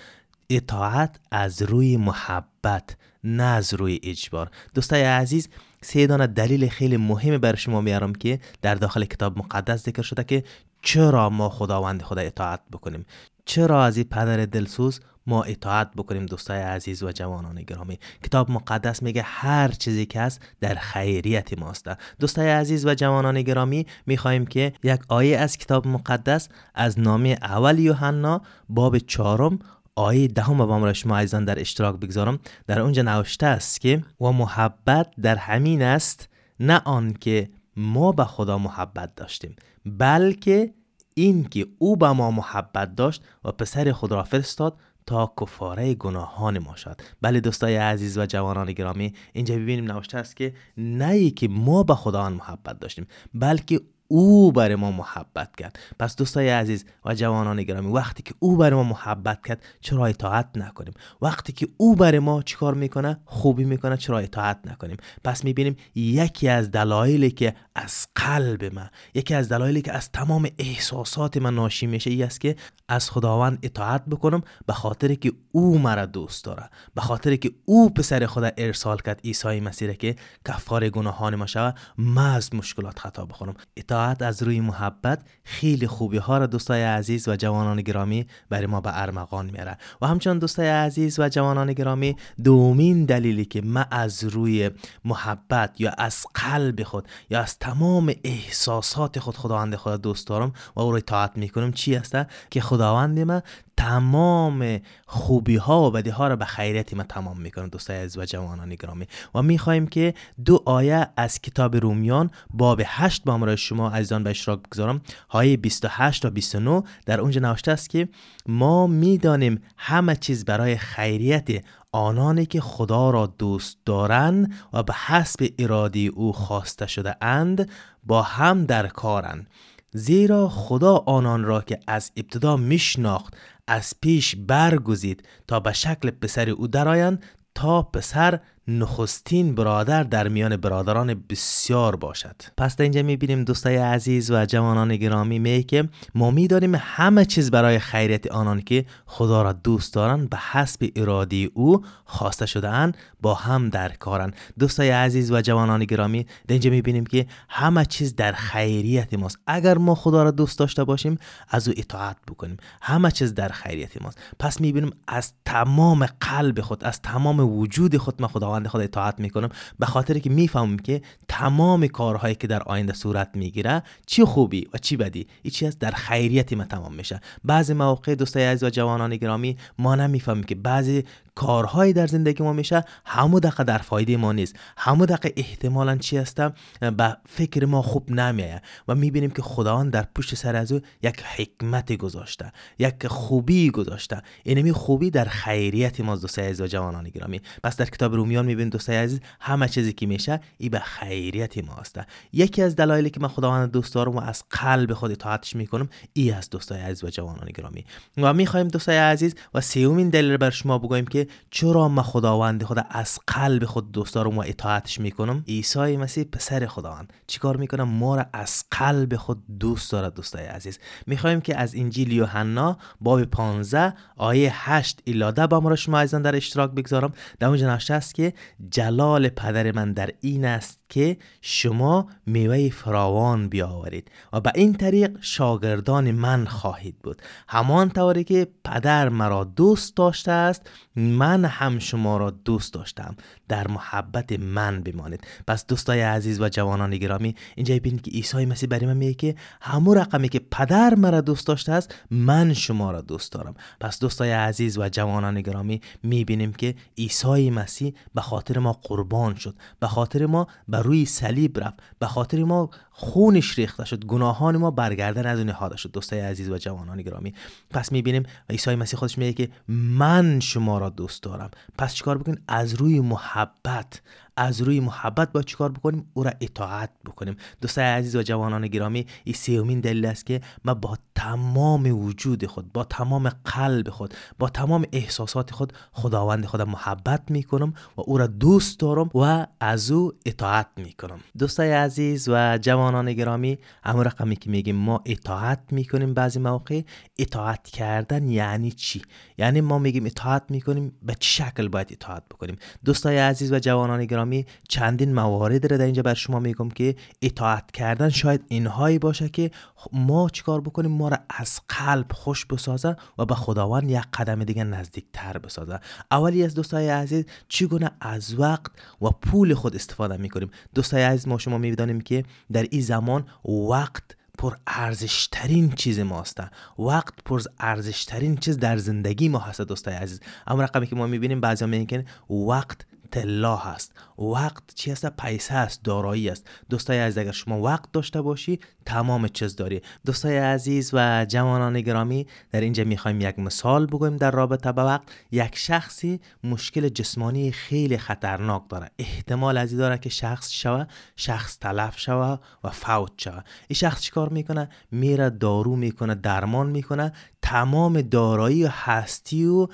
اطاعت 0.51 1.21
از 1.31 1.63
روی 1.63 1.97
محبت 1.97 2.97
نه 3.25 3.43
از 3.43 3.75
روی 3.75 4.01
اجبار. 4.03 4.51
دوستای 4.75 5.03
عزیز 5.03 5.49
سه 5.81 6.07
دانه 6.07 6.27
دلیل 6.27 6.69
خیلی 6.69 6.97
مهم 6.97 7.39
بر 7.39 7.55
شما 7.55 7.81
میارم 7.81 8.13
که 8.13 8.41
در 8.63 8.75
داخل 8.75 9.05
کتاب 9.05 9.39
مقدس 9.39 9.83
ذکر 9.83 10.03
شده 10.03 10.25
که 10.25 10.45
چرا 10.83 11.31
ما 11.31 11.49
خداوند 11.49 12.03
خدا 12.03 12.21
اطاعت 12.21 12.61
بکنیم؟ 12.73 13.07
چرا 13.45 13.85
از 13.85 13.97
این 13.97 14.07
پدر 14.11 14.45
دلسوز 14.45 15.01
ما 15.27 15.43
اطاعت 15.43 15.91
بکنیم 15.97 16.27
دوستای 16.27 16.61
عزیز 16.61 17.03
و 17.03 17.13
جوانان 17.13 17.63
گرامی؟ 17.63 17.99
کتاب 18.25 18.51
مقدس 18.51 19.03
میگه 19.03 19.23
هر 19.23 19.69
چیزی 19.69 20.07
که 20.07 20.21
هست 20.21 20.41
در 20.61 20.75
خیریت 20.75 21.59
ماست. 21.59 21.91
دوستای 22.21 22.51
عزیز 22.51 22.87
و 22.87 22.95
جوانان 22.95 23.43
گرامی 23.43 23.87
می‌خواهیم 24.07 24.47
که 24.47 24.73
یک 24.83 25.01
آیه 25.09 25.39
از 25.39 25.57
کتاب 25.57 25.87
مقدس 25.87 26.49
از 26.75 27.01
نامه 27.01 27.39
اول 27.43 27.79
یوحنا 27.79 28.43
باب 28.69 28.99
چهارم 28.99 29.59
آیه 29.99 30.29
دهم 30.29 30.59
با 30.59 30.79
را 30.79 30.93
شما 30.93 31.19
عزیزان 31.19 31.45
در 31.45 31.61
اشتراک 31.61 31.97
بگذارم. 31.97 32.39
در 32.67 32.81
اونجا 32.81 33.03
نوشته 33.03 33.47
است 33.47 33.81
که 33.81 34.05
و 34.21 34.33
محبت 34.33 35.11
در 35.23 35.37
همین 35.37 35.83
است 35.83 36.29
نه 36.61 36.83
آن 36.85 37.13
که 37.13 37.51
ما 37.77 38.13
به 38.13 38.25
خدا 38.25 38.59
محبت 38.59 39.15
داشتیم 39.15 39.57
بلکه 39.87 40.75
این 41.15 41.45
که 41.45 41.67
او 41.79 41.97
به 41.97 42.13
ما 42.13 42.31
محبت 42.31 42.95
داشت 42.95 43.23
و 43.45 43.53
پسر 43.53 43.93
خود 43.93 44.13
را 44.13 44.23
فرستاد 44.23 44.77
تا 45.07 45.33
کفاره 45.41 45.95
گناهان 45.95 46.59
ما 46.59 46.77
شد 46.77 47.01
بله 47.23 47.41
دوستای 47.41 47.77
عزیز 47.77 48.19
و 48.19 48.27
جوانان 48.27 48.73
گرامی 48.73 49.13
اینجا 49.33 49.55
ببینیم 49.55 49.93
نوشته 49.93 50.19
است 50.19 50.37
که 50.37 50.55
نه 50.77 51.31
که 51.31 51.49
ما 51.49 51.83
به 51.83 51.95
خداوند 51.95 52.37
محبت 52.37 52.81
داشتیم 52.81 53.07
بلکه 53.35 53.81
او 54.09 54.53
برای 54.53 54.75
ما 54.75 54.91
محبت 54.91 55.57
کرد. 55.57 55.79
پس 55.99 56.17
دوستای 56.17 56.49
عزیز 56.49 56.85
و 57.05 57.15
جوانان 57.15 57.63
گرامی 57.63 57.93
وقتی 57.93 58.23
که 58.23 58.35
او 58.39 58.57
برای 58.57 58.75
ما 58.75 58.83
محبت 58.83 59.47
کرد 59.47 59.63
چرا 59.81 60.07
اطاعت 60.07 60.49
نکنیم؟ 60.55 60.95
وقتی 61.23 61.53
که 61.53 61.69
او 61.77 61.97
برای 61.97 62.19
ما 62.19 62.43
چیکار 62.43 62.75
می‌کنه؟ 62.75 63.21
خوبی 63.25 63.65
می‌کنه 63.65 63.97
چرا 63.97 64.19
اطاعت 64.19 64.59
نکنیم؟ 64.65 64.97
پس 65.25 65.45
می‌بینیم 65.45 65.77
یکی 65.95 66.49
از 66.49 66.71
دلایلی 66.71 67.31
که 67.31 67.55
از 67.75 68.07
قلب 68.15 68.75
من 68.75 68.91
یکی 69.15 69.35
از 69.35 69.49
دلایلی 69.49 69.83
که 69.83 69.93
از 69.93 70.13
تمام 70.13 70.49
احساسات 70.59 71.37
من 71.37 71.55
ناشی 71.55 71.87
میشه 71.87 72.11
ای 72.11 72.23
است 72.23 72.41
که 72.41 72.57
از 72.89 73.11
خداوند 73.11 73.59
اطاعت 73.63 74.05
بکنم 74.05 74.43
به 74.67 74.73
خاطر 74.73 75.15
که 75.15 75.33
او 75.53 75.79
مرا 75.79 76.07
دوست 76.07 76.45
داره. 76.45 76.71
به 76.95 77.01
خاطر 77.01 77.37
که 77.37 77.51
او 77.65 77.91
پسر 77.91 78.27
خدا 78.27 78.51
ارسال 78.59 78.99
کرد 78.99 79.21
عیسی 79.25 79.61
مسیح 79.61 79.93
که 79.93 80.17
کفار 80.49 80.89
گناهان 80.89 81.35
ما 81.35 81.47
شود 81.47 81.77
ما 81.99 82.27
از 82.27 82.55
مشکلات 82.55 82.99
خطا 82.99 83.27
بخورم. 83.27 83.55
از 83.99 84.43
روی 84.43 84.61
محبت 84.61 85.21
خیلی 85.45 85.87
خوبی. 85.87 86.19
ها 86.19 86.39
را 86.39 86.47
دوستای 86.47 86.83
عزیز 86.83 87.29
و 87.29 87.37
جوانان 87.37 87.83
گرامی 87.83 88.27
برای 88.49 88.67
ما 88.67 88.81
به 88.81 89.01
ارمغان 89.03 89.51
میاره. 89.51 89.79
و 90.03 90.07
همچنان 90.07 90.39
دوستای 90.39 90.69
عزیز 90.69 91.21
و 91.21 91.29
جوانان 91.29 91.73
گرامی 91.73 92.17
دومین 92.45 93.05
دلیلی 93.05 93.45
که 93.45 93.61
ما 93.61 93.85
از 93.91 94.25
روی 94.25 94.71
محبت 95.05 95.81
یا 95.81 95.91
از 95.91 96.27
قلب 96.35 96.83
خود 96.83 97.09
یا 97.31 97.41
از 97.41 97.59
تمام 97.59 98.13
احساسات 98.25 99.19
خود 99.19 99.37
خداوند 99.37 99.77
خدا 99.77 99.97
دوست 99.97 100.27
دارم 100.27 100.53
و 100.77 100.81
او 100.81 100.91
را 100.91 100.97
اطاعت 100.97 101.37
می‌کنم 101.37 101.73
چی 101.73 101.97
است؟ 101.97 102.17
که 102.51 102.61
خداوند 102.61 103.19
ما 103.19 103.43
تمام 103.79 104.81
خوبی 105.07 105.57
ها 105.57 105.83
و 105.83 105.91
بدی 105.91 106.11
ها 106.11 106.29
را 106.29 106.37
به 106.37 106.45
خیریت 106.45 106.95
ما 106.95 107.03
تمام 107.03 107.41
می‌کنه 107.41 107.69
دوستای 107.69 107.97
عزیز 107.97 108.19
و 108.19 108.25
جوانان 108.25 108.75
گرامی. 108.75 109.07
و 109.35 109.43
می‌خواهیم 109.43 109.87
که 109.87 110.15
دو 110.45 110.63
آیه 110.67 111.09
از 111.17 111.41
کتاب 111.41 111.77
رومیان 111.77 112.31
باب 112.51 112.83
8 112.85 113.25
با 113.25 113.35
امرای 113.35 113.57
شما 113.57 113.91
عزیزان 113.91 114.25
به 114.25 114.31
اشتراک 114.31 114.59
بگذارم. 114.63 115.01
های 115.31 115.57
28 115.57 116.23
تا 116.23 116.31
29 116.31 116.83
در 117.07 117.21
اونجا 117.21 117.41
نوشته 117.41 117.73
است 117.73 117.91
که 117.91 118.09
ما 118.47 118.87
می‌دانیم 118.87 119.63
همه 119.77 120.17
چیز 120.17 120.45
برای 120.45 120.77
خیریت 120.77 121.65
آنانی 121.93 122.47
که 122.47 122.61
خدا 122.61 123.11
را 123.11 123.27
دوست 123.27 123.79
دارند 123.85 124.55
و 124.73 124.83
به 124.83 124.95
حسب 125.07 125.49
ارادی 125.59 126.09
او 126.09 126.33
خواسته 126.33 126.87
شده 126.87 127.17
اند 127.21 127.71
با 128.05 128.23
هم 128.23 128.65
در 128.65 128.87
کارند. 128.87 129.47
زیرا 129.93 130.49
خدا 130.49 130.97
آنان 131.07 131.45
را 131.45 131.61
که 131.61 131.81
از 131.87 132.13
ابتدا 132.17 132.57
میشناخت 132.57 133.35
از 133.69 133.95
پیش 134.01 134.37
برگزید 134.37 135.29
تا 135.47 135.61
به 135.61 135.73
شکل 135.73 136.11
پسر 136.11 136.51
او 136.51 136.67
درآیند 136.67 137.25
تا 137.55 137.83
پسر 137.83 138.41
نخستین 138.69 139.55
برادر 139.55 140.03
در 140.03 140.29
میان 140.29 140.57
برادران 140.57 141.25
بسیار 141.29 141.97
باشد. 141.97 142.37
پس 142.57 142.77
در 142.77 142.83
اینجا 142.83 143.03
می‌بینیم 143.03 143.45
دوستای 143.45 143.77
عزیز 143.77 144.31
و 144.31 144.47
جوانان 144.47 144.97
گرامی 144.97 145.39
می 145.39 145.63
که 145.63 145.89
ما 146.15 146.31
می‌دانیم 146.31 146.75
همه 146.75 147.25
چیز 147.25 147.51
برای 147.51 147.79
خیریت 147.79 148.27
آنان 148.27 148.61
که 148.61 148.85
خدا 149.07 149.43
را 149.43 149.53
دوست 149.53 149.95
دارند 149.95 150.31
به 150.31 150.37
حسب 150.37 150.89
ارادی 150.97 151.51
او 151.55 151.85
خواسته 152.05 152.47
شده 152.47 152.69
اند 152.69 152.97
با 153.21 153.35
هم 153.35 153.69
در 153.69 153.89
کارن 153.89 154.33
دوستای 154.59 154.91
عزیز 154.91 155.33
و 155.33 155.41
جوانان 155.41 155.85
گرامی 155.85 156.23
در 156.23 156.53
اینجا 156.53 156.71
می‌بینیم 156.71 157.07
که 157.07 157.27
همه 157.49 157.85
چیز 157.85 158.17
در 158.17 158.33
خیریت 158.33 159.15
ماست. 159.15 159.39
اگر 159.47 159.79
ما 159.79 159.95
خدا 159.95 160.23
را 160.23 160.31
دوست 160.31 160.59
داشته 160.59 160.85
باشیم 160.85 161.19
از 161.49 161.69
او 161.69 161.75
اطاعت 161.77 162.17
بکنیم. 162.29 162.57
همه 162.83 163.11
چیز 163.11 163.35
در 163.35 163.49
خیریت 163.49 164.03
ماست. 164.03 164.19
پس 164.39 164.61
می‌بینیم 164.61 164.91
از 165.09 165.33
تمام 165.45 166.07
قلب 166.21 166.61
خود 166.61 166.85
از 166.85 167.03
تمام 167.03 167.41
وجود 167.59 167.97
خود 167.97 168.23
ما 168.23 168.29
خداوند 168.29 168.58
خدا 168.67 168.83
اطاعت 168.83 169.21
می‌کنم. 169.21 169.49
به 169.79 169.87
خاطر 169.87 170.19
که 170.19 170.31
می‌فهمم 170.31 170.77
که 170.77 171.03
تمام 171.29 171.87
کارهایی 171.87 172.35
که 172.35 172.47
در 172.47 172.63
آینده 172.63 172.93
صورت 172.93 173.31
می‌گیره 173.35 173.83
چی 174.07 174.25
خوبی 174.25 174.69
و 174.75 174.79
چی 174.79 174.97
بدی 174.97 175.27
این 175.43 175.51
چیز 175.51 175.79
در 175.79 175.91
خیریت 175.91 176.53
ما 176.53 176.65
تمام 176.65 176.95
میشه. 176.95 177.21
بعضی 177.45 177.75
مواقع 177.75 178.15
دوستای 178.15 178.45
عزیز 178.45 178.65
و 178.65 178.71
جوانان 178.71 179.17
گرامی 179.17 179.57
ما 179.79 179.95
نمی‌فهمیم 179.95 180.45
که 180.45 180.55
بعضی 180.55 181.05
کارهایی 181.39 181.93
در 181.93 182.07
زندگی 182.07 182.43
ما 182.43 182.53
میشه 182.53 182.85
همو 183.05 183.41
دقیقه 183.41 183.65
در 183.65 183.79
فایده 183.79 184.17
ما 184.17 184.33
نیست. 184.33 184.57
همو 184.77 185.07
دقیقه 185.07 185.35
احتمالا 185.37 185.97
چی 185.97 186.17
هستم؟ 186.17 186.53
به 186.81 187.17
فکر 187.29 187.65
ما 187.65 187.83
خوب 187.83 188.11
نمیایه 188.11 188.63
و 188.89 188.95
می‌بینیم 188.95 189.31
که 189.31 189.43
خداوند 189.43 189.93
در 189.93 190.07
پشت 190.15 190.35
سر 190.35 190.57
از 190.57 190.73
او 190.73 190.81
یک 191.03 191.23
حکمت 191.37 191.93
گذاشته 191.93 192.53
یک 192.79 193.07
خوبی 193.07 193.71
گذاشته. 193.71 194.23
اینمی 194.43 194.73
خوبی 194.73 195.11
در 195.11 195.25
خیریت 195.25 196.01
ما 196.01 196.17
دوستای 196.17 196.45
عزیز 196.45 196.61
و 196.61 196.67
جوانان 196.67 197.09
گرامی. 197.09 197.41
پس 197.63 197.77
در 197.77 197.85
کتاب 197.85 198.15
رومیان 198.15 198.47
می‌بینیم 198.47 198.71
دوستای 198.71 198.97
عزیز 198.97 199.21
همه 199.41 199.69
چیزی 199.69 199.93
که 199.93 200.07
میشه 200.07 200.41
ای 200.59 200.69
به 200.69 200.79
خیریت 200.79 201.59
ما 201.59 201.75
هسته. 201.75 202.07
یکی 202.33 202.63
از 202.63 202.77
دلایلی 202.77 203.11
که 203.11 203.21
من 203.21 203.29
خداوند 203.29 203.71
دوست 203.71 203.95
دارم 203.95 204.17
و 204.17 204.21
از 204.21 204.45
قلب 204.51 204.93
خود 204.93 205.11
اطاعتش 205.11 205.57
می‌کنم 205.57 205.89
ای 206.13 206.31
است 206.31 206.53
دوستای 206.53 206.81
عزیز 206.81 207.05
و 207.05 207.09
جوانان 207.09 207.49
گرامی. 207.55 207.85
و 208.17 208.35
می‌خوایم 208.35 208.69
دوستای 208.69 208.97
عزیز 208.97 209.35
و 209.55 209.61
سومین 209.61 210.09
دلیل 210.11 210.37
بر 210.37 210.51
شما 210.51 210.79
بگویم 210.79 211.07
که 211.07 211.28
چرا 211.51 211.89
ما 211.89 212.03
خداوند 212.03 212.65
خدا 212.65 212.83
از 212.91 213.19
قلب 213.27 213.65
خود 213.65 213.93
دوست 213.93 214.15
دارم 214.15 214.39
و 214.39 214.45
اطاعتش 214.47 215.01
می‌کنم؟ 215.01 215.45
عیسی 215.49 215.97
مسیح 215.97 216.25
پسر 216.25 216.67
خداوند. 216.67 217.13
چیکار 217.27 217.57
می‌کنه 217.57 217.85
ما 217.85 218.17
را 218.17 218.27
از 218.33 218.65
قلب 218.71 219.17
خود 219.17 219.43
دوست 219.59 219.93
دارد 219.93 220.15
دوستای 220.15 220.47
عزیز. 220.47 220.79
می‌خوایم 221.07 221.41
که 221.41 221.57
از 221.57 221.75
انجیل 221.75 222.13
یوحنا 222.13 222.79
باب 223.01 223.25
15 223.25 223.95
آیه 224.17 224.51
8 224.55 225.03
الی 225.07 225.47
با 225.47 225.61
ما 225.61 225.69
را 225.69 225.77
شما 225.77 226.01
عزیزان 226.01 226.23
در 226.23 226.37
اشتراک 226.37 226.71
بگذارم. 226.71 227.13
در 227.39 227.49
اونجا 227.49 227.73
نوشته 227.73 227.95
است 227.95 228.15
که 228.15 228.33
جلال 228.71 229.29
پدر 229.29 229.73
من 229.73 229.93
در 229.93 230.11
این 230.21 230.45
است 230.45 230.79
که 230.89 231.17
شما 231.41 232.09
میوه 232.27 232.69
فراوان 232.71 233.49
بیاورید 233.49 234.11
و 234.33 234.41
به 234.41 234.53
این 234.55 234.75
طریق 234.75 235.17
شاگردان 235.21 236.11
من 236.11 236.45
خواهید 236.45 236.99
بود. 237.03 237.23
همان 237.49 237.91
طوری 237.91 238.25
که 238.25 238.49
پدر 238.65 239.09
مرا 239.09 239.45
دوست 239.45 239.97
داشته 239.97 240.33
است 240.33 240.71
من 241.19 241.45
هم 241.45 241.79
شما 241.79 242.17
را 242.17 242.31
دوست 242.31 242.75
داشتم. 242.75 243.17
در 243.49 243.69
محبت 243.69 244.33
من 244.33 244.83
بمانید. 244.83 245.27
پس 245.47 245.67
دوستای 245.67 246.01
عزیز 246.01 246.41
و 246.41 246.49
جوانان 246.49 246.97
گرامی 246.97 247.35
اینجا 247.57 247.75
ببینید 247.75 248.03
که 248.03 248.11
عیسی 248.11 248.47
مسیح 248.47 248.69
برای 248.69 248.87
من 248.87 248.97
میگه 248.97 249.15
که 249.15 249.35
همون 249.61 249.97
رقمی 249.97 250.29
که 250.29 250.41
پدر 250.51 250.95
مرا 250.95 251.21
دوست 251.21 251.47
داشته 251.47 251.73
است 251.73 251.95
من 252.11 252.53
شما 252.53 252.91
را 252.91 253.01
دوست 253.01 253.33
دارم. 253.33 253.55
پس 253.81 253.99
دوستای 253.99 254.31
عزیز 254.31 254.79
و 254.79 254.89
جوانان 254.89 255.41
گرامی 255.41 255.81
می‌بینیم 256.03 256.53
که 256.53 256.75
عیسی 256.99 257.51
مسیح 257.51 257.95
به 258.15 258.21
خاطر 258.21 258.59
ما 258.59 258.73
قربان 258.73 259.35
شد. 259.35 259.55
به 259.81 259.87
خاطر 259.87 260.27
ما 260.27 260.47
به 260.69 260.79
روی 260.79 261.05
صلیب 261.05 261.61
رفت. 261.61 261.79
به 261.99 262.07
خاطر 262.07 262.45
ما 262.45 262.71
خونش 262.91 263.59
ریخته 263.59 263.85
شد. 263.85 264.05
گناهان 264.05 264.57
ما 264.57 264.71
برگردن 264.71 265.27
از 265.27 265.39
اون 265.39 265.49
نهاده 265.49 265.77
شد. 265.77 265.93
دوستای 265.93 266.21
عزیز 266.21 266.51
و 266.51 266.59
جوانان 266.59 267.03
گرامی 267.03 267.35
پس 267.71 267.93
می‌بینیم 267.93 268.23
عیسی 268.51 268.75
مسیح 268.75 268.99
خودش 268.99 269.19
میگه 269.19 269.33
که 269.33 269.53
من 269.69 270.41
شما 270.41 270.79
را 270.79 270.91
دوست 270.99 271.23
دارم. 271.23 271.51
پس 271.79 271.95
چیکار 271.95 272.19
بکنید 272.19 272.43
از 272.49 272.75
روی 272.75 273.01
محبت 273.01 274.01
از 274.39 274.61
روی 274.61 274.81
محبت 274.81 275.33
با 275.33 275.43
چیکار 275.43 275.73
بکنیم؟ 275.73 276.11
او 276.15 276.23
را 276.25 276.33
اطاعت 276.41 276.91
بکنیم. 277.07 277.37
دوستای 277.61 277.85
عزیز 277.85 278.17
و 278.17 278.23
جوانان 278.23 278.67
گرامی 278.67 279.07
این 279.25 279.35
سیومین 279.35 279.81
دلیل 279.81 280.07
است 280.07 280.27
که 280.27 280.41
ما 280.65 280.75
با 280.75 280.99
تمام 281.15 281.87
وجود 281.87 282.47
خود 282.47 282.73
با 282.73 282.85
تمام 282.85 283.29
قلب 283.29 283.91
خود 283.91 284.15
با 284.39 284.49
تمام 284.49 284.85
احساسات 284.93 285.51
خود 285.51 285.73
خداوند 285.93 286.45
خود 286.45 286.63
محبت 286.63 287.31
می‌کنم 287.31 287.75
و 287.97 288.01
او 288.01 288.19
را 288.19 288.27
دوست 288.27 288.81
دارم 288.81 289.11
و 289.15 289.47
از 289.61 289.91
او 289.91 290.13
اطاعت 290.27 290.69
می‌کنم. 290.77 291.21
دوستای 291.39 291.73
عزیز 291.73 292.29
و 292.29 292.59
جوانان 292.59 293.13
گرامی 293.13 293.59
همون 293.85 294.05
رقمی 294.05 294.37
که 294.37 294.51
میگیم 294.51 294.77
ما 294.77 295.03
اطاعت 295.07 295.61
می‌کنیم 295.71 296.15
بعضی 296.15 296.39
موقع 296.39 296.83
اطاعت 297.19 297.69
کردن 297.69 298.29
یعنی 298.29 298.73
چی؟ 298.73 299.03
یعنی 299.39 299.61
ما 299.61 299.79
میگیم 299.79 300.07
اطاعت 300.07 300.43
می‌کنیم 300.49 300.93
به 301.03 301.15
چه 301.15 301.45
شکل 301.45 301.69
باید 301.69 301.89
اطاعت 301.91 302.23
بکنیم؟ 302.29 302.57
دوستای 302.85 303.19
عزیز 303.19 303.53
و 303.53 303.59
جوانان 303.59 304.05
گرامی 304.05 304.28
چندین 304.69 305.15
موارد 305.15 305.73
را 305.73 305.77
در 305.77 305.85
اینجا 305.85 306.03
بر 306.03 306.15
شما 306.15 306.39
میگم 306.41 306.69
که 306.69 306.97
اطاعت 307.23 307.71
کردن 307.71 308.09
شاید 308.09 308.45
اینهایی 308.49 308.99
باشه 308.99 309.29
که 309.29 309.51
ما 309.93 310.29
چیکار 310.29 310.61
بکنیم؟ 310.61 310.91
ما 310.91 311.09
را 311.09 311.19
از 311.31 311.61
قلب 311.69 312.13
خوش 312.13 312.47
بسازه 312.47 312.97
و 313.19 313.25
به 313.25 313.35
خداوند 313.35 313.91
یک 313.91 314.05
قدم 314.15 314.45
دیگه 314.45 314.65
نزدیک 314.65 315.05
تر 315.13 315.39
بسازه. 315.39 315.81
اولی 316.11 316.45
از 316.45 316.55
دوستای 316.55 316.89
عزیز 316.89 317.25
چگونه 317.49 317.91
از 318.01 318.41
وقت 318.41 318.71
و 319.03 319.11
پول 319.11 319.55
خود 319.55 319.75
استفاده 319.75 320.17
می‌کنیم؟ 320.17 320.51
دوستای 320.75 321.03
عزیز 321.03 321.29
ما 321.29 321.39
شما 321.39 321.59
می‌دانیم 321.59 322.01
که 322.01 322.25
در 322.53 322.67
این 322.71 322.81
زمان 322.81 323.27
وقت 323.71 324.05
پر 324.39 324.55
ارزشترین 324.67 325.73
چیز 325.73 326.01
ماست. 326.01 326.41
وقت 326.79 327.15
پر 327.25 327.43
ارزشترین 327.59 328.37
چیز 328.37 328.59
در 328.59 328.77
زندگی 328.77 329.29
ما 329.29 329.39
هست 329.39 329.61
دوستای 329.61 329.95
عزیز. 329.95 330.21
اما 330.47 330.63
رقمی 330.63 330.87
که 330.87 330.97
ما 330.97 331.07
می‌بینیم 331.07 331.41
بعضی 331.41 331.67
میگن 331.67 332.05
وقت 332.31 332.87
طلا 333.11 333.57
هست. 333.57 333.93
وقت 334.19 334.63
چی 334.75 334.91
هست؟ 334.91 335.07
پیسه 335.07 335.55
است 335.55 335.85
دارایی 335.85 336.31
است. 336.31 336.47
دوستای 336.71 336.99
عزیز 336.99 337.19
اگر 337.19 337.33
شما 337.33 337.61
وقت 337.61 337.93
داشته 337.93 338.23
باشی 338.23 338.61
تمام 338.87 339.29
چیز 339.29 339.57
داری. 339.57 339.83
دوستای 340.07 340.39
عزیز 340.39 340.91
و 340.93 341.27
جوانان 341.29 341.81
گرامی 341.81 342.27
در 342.51 342.61
اینجا 342.61 342.85
می‌خوایم 342.85 343.21
یک 343.21 343.39
مثال 343.39 343.87
بگویم 343.87 344.17
در 344.17 344.31
رابطه 344.31 344.73
به 344.73 344.83
وقت. 344.83 345.03
یک 345.33 345.57
شخصی 345.57 346.21
مشکل 346.45 346.89
جسمانی 346.89 347.53
خیلی 347.53 347.99
خطرناک 347.99 348.63
داره. 348.69 348.91
احتمال 348.99 349.57
ازی 349.57 349.77
داره 349.77 349.99
که 349.99 350.11
شخص 350.11 350.51
شوه 350.51 350.85
شخص 351.17 351.59
تلف 351.59 351.99
شوه 351.99 352.39
و 352.65 352.71
فوت 352.71 353.13
شوه. 353.17 353.43
این 353.69 353.75
شخص 353.75 354.01
چیکار 354.01 354.29
می‌کنه؟ 354.29 354.69
میره 354.91 355.31
دارو 355.31 355.77
می‌کنه 355.77 356.15
درمان 356.15 356.71
می‌کنه 356.71 357.13
تمام 357.49 358.03
دارایی 358.03 358.65
و 358.65 358.69
هستی 358.73 359.47
و 359.47 359.69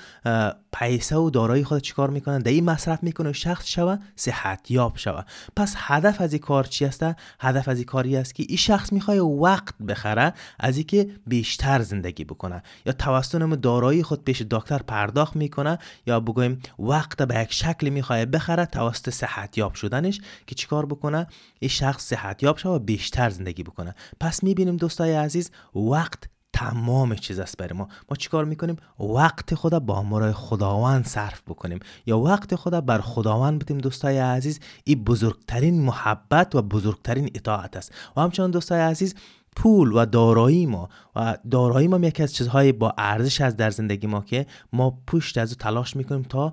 پیسه 0.73 1.16
و 1.16 1.31
دارایی 1.31 1.64
خود 1.64 1.83
چیکار 1.83 2.11
می‌کنه 2.11 2.38
در 2.38 2.50
این 2.50 2.64
مصرف 2.64 3.02
می‌کنه 3.02 3.33
شخص 3.33 3.66
شوه 3.66 3.97
صحت 4.16 4.71
یاب 4.71 4.97
شوه 4.97 5.23
پس 5.57 5.75
هدف 5.78 6.21
از 6.21 6.33
این 6.33 6.43
کار 6.43 6.64
چی 6.64 6.85
است 6.85 7.07
هدف 7.40 7.69
از 7.69 7.76
این 7.76 7.85
کاری 7.85 8.16
است 8.16 8.35
که 8.35 8.45
این 8.49 8.57
شخص 8.57 8.93
می‌خواد 8.93 9.19
وقت 9.19 9.78
بخره 9.88 10.33
از 10.61 10.76
اینکه 10.76 11.09
بیشتر 11.26 11.83
زندگی 11.83 12.25
بکنه. 12.25 12.62
یا 12.87 12.93
توسط 12.93 13.38
دارایی 13.38 14.02
خود 14.02 14.25
پیش 14.25 14.43
دکتر 14.50 14.78
پرداخت 14.78 15.37
می‌کنه 15.37 15.78
یا 16.07 16.21
بگویم 16.21 16.61
وقت 16.78 17.23
به 17.23 17.40
یک 17.40 17.52
شکلی 17.52 17.90
می‌خواد 17.90 18.28
بخره 18.28 18.66
توسط 18.66 19.11
صحت 19.11 19.59
یاب 19.59 19.75
شدنش 19.75 20.21
که 20.47 20.54
چیکار 20.54 20.87
بکنه؟ 20.87 21.26
این 21.61 21.69
شخص 21.69 22.04
صحت 22.04 22.43
یاب 22.43 22.59
شوه 22.59 22.78
بیشتر 22.78 23.31
زندگی 23.31 23.62
بکنه. 23.62 23.95
پس 24.21 24.43
می‌بینیم 24.43 24.76
دوستای 24.76 25.14
عزیز 25.14 25.50
وقت 25.75 26.34
تمام 26.54 27.14
چیز 27.14 27.38
است 27.38 27.56
برای 27.56 27.78
ما. 27.78 27.88
ما 28.11 28.16
چیکار 28.16 28.44
می‌کنیم؟ 28.44 28.76
وقت 28.99 29.54
خدا 29.54 29.80
با 29.80 29.99
امرای 29.99 30.32
خداوند 30.32 31.06
صرف 31.06 31.42
بکنیم. 31.42 31.78
یا 32.06 32.18
وقت 32.18 32.54
خدا 32.54 32.80
بر 32.80 33.00
خداوند 33.00 33.58
بتیم 33.58 33.78
دوستای 33.78 34.18
عزیز 34.18 34.61
این 34.84 35.04
بزرگترین 35.04 35.82
محبت 35.82 36.54
و 36.54 36.62
بزرگترین 36.62 37.30
اطاعت 37.34 37.76
است. 37.76 37.92
و 38.16 38.20
همچنان 38.20 38.50
دوستای 38.50 38.80
عزیز 38.80 39.14
پول 39.56 39.92
و 39.92 40.06
دارایی 40.06 40.66
ما 40.66 40.88
و 41.16 41.37
دارایی 41.50 41.88
ما 41.88 41.99
یکی 41.99 42.23
از 42.23 42.34
چیزهای 42.34 42.73
با 42.73 42.94
ارزش 42.99 43.40
از 43.40 43.56
در 43.56 43.70
زندگی 43.70 44.06
ما 44.06 44.20
که 44.20 44.46
ما 44.73 44.99
پشت 45.06 45.38
از 45.38 45.56
تلاش 45.56 45.96
می‌کنیم 45.96 46.23
تا 46.23 46.52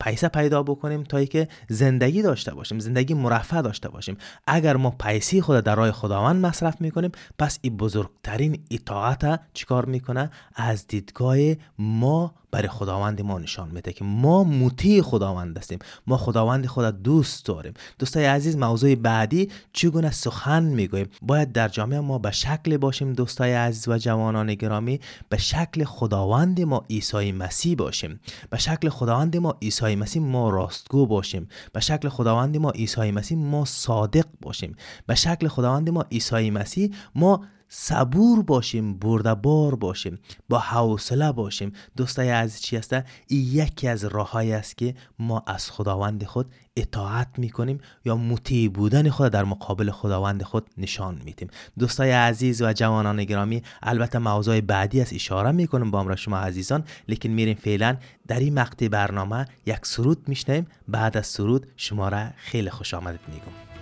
پیسه 0.00 0.28
پیدا 0.28 0.62
بکنیم 0.62 1.02
تا 1.02 1.24
که 1.24 1.48
زندگی 1.68 2.22
داشته 2.22 2.54
باشیم 2.54 2.78
زندگی 2.78 3.14
مرفه 3.14 3.62
داشته 3.62 3.88
باشیم. 3.88 4.16
اگر 4.46 4.76
ما 4.76 4.90
پیسی 4.90 5.40
خود 5.40 5.64
در 5.64 5.74
راه 5.74 5.92
خداوند 5.92 6.46
مصرف 6.46 6.80
می‌کنیم 6.80 7.12
پس 7.38 7.58
این 7.62 7.76
بزرگترین 7.76 8.64
اطاعت 8.70 9.40
چیکار 9.54 9.84
می‌کنه؟ 9.84 10.30
از 10.54 10.86
دیدگاه 10.86 11.36
ما 11.78 12.34
برای 12.54 12.68
خداوند 12.68 13.22
ما 13.22 13.38
نشان 13.38 13.70
میده 13.70 13.92
که 13.92 14.04
ما 14.04 14.44
مطیع 14.44 15.02
خداوند 15.02 15.58
هستیم. 15.58 15.78
ما 16.06 16.16
خداوند 16.16 16.66
خدا 16.66 16.90
دوست 16.90 17.46
داریم. 17.46 17.74
دوستای 17.98 18.24
عزیز 18.24 18.56
موضوع 18.56 18.94
بعدی 18.94 19.50
چگونه 19.72 20.10
سخن 20.10 20.62
می‌گوییم؟ 20.62 21.08
باید 21.22 21.52
در 21.52 21.68
جامعه 21.68 22.00
ما 22.00 22.18
به 22.18 22.30
شکل 22.30 22.76
باشیم 22.76 23.12
دوستای 23.12 23.52
عزیز 23.52 23.88
و 23.88 23.98
جوانان 23.98 24.54
گرامی. 24.54 25.00
به 25.28 25.36
شکل 25.36 25.84
خداوند 25.84 26.60
ما 26.60 26.84
عیسی 26.90 27.32
مسیح 27.32 27.76
باشیم. 27.76 28.20
به 28.50 28.58
شکل 28.58 28.88
خداوند 28.88 29.36
ما 29.36 29.56
عیسی 29.62 29.96
مسیح 29.96 30.22
ما 30.22 30.50
راستگو 30.50 31.06
باشیم. 31.06 31.48
به 31.72 31.80
شکل 31.80 32.08
خداوند 32.08 32.56
ما 32.56 32.70
عیسی 32.70 33.10
مسیح 33.10 33.38
ما 33.38 33.64
صادق 33.64 34.26
باشیم. 34.42 34.76
به 35.06 35.14
شکل 35.14 35.48
خداوند 35.48 35.90
ما 35.90 36.02
عیسی 36.12 36.50
مسیح 36.50 36.90
ما 37.14 37.40
صبور 37.76 38.42
باشیم 38.42 38.98
بردبار 38.98 39.74
باشیم 39.74 40.18
با 40.48 40.58
حوصله 40.58 41.32
باشیم. 41.32 41.72
دوستای 41.96 42.30
عزیز 42.30 42.60
چی 42.60 42.76
هسته 42.76 43.04
یکی 43.30 43.88
از 43.88 44.04
راههایی 44.04 44.52
است 44.52 44.76
که 44.78 44.94
ما 45.18 45.42
از 45.46 45.70
خداوند 45.70 46.24
خود 46.24 46.46
اطاعت 46.76 47.28
می‌کنیم 47.36 47.80
یا 48.04 48.16
مطیع 48.16 48.68
بودن 48.68 49.10
خود 49.10 49.32
در 49.32 49.44
مقابل 49.44 49.90
خداوند 49.90 50.42
خود 50.42 50.70
نشان 50.78 51.20
میدیم. 51.24 51.48
دوستای 51.78 52.10
عزیز 52.10 52.62
و 52.62 52.72
جوانان 52.72 53.24
گرامی 53.24 53.62
البته 53.82 54.18
موضوع 54.18 54.60
بعدی 54.60 55.00
از 55.00 55.12
اشاره 55.12 55.50
می‌کنم 55.50 55.90
با 55.90 56.00
امرا 56.00 56.16
شما 56.16 56.38
عزیزان 56.38 56.84
لیکن 57.08 57.28
میریم 57.28 57.56
فعلا 57.56 57.96
در 58.28 58.38
این 58.38 58.54
مقطع 58.54 58.88
برنامه 58.88 59.46
یک 59.66 59.86
سرود 59.86 60.28
میشنیم 60.28 60.66
بعد 60.88 61.16
از 61.16 61.26
سرود 61.26 61.66
شما 61.76 62.08
را 62.08 62.26
خیلی 62.36 62.70
خوش 62.70 62.94
آمدید 62.94 63.20
میگم. 63.28 63.73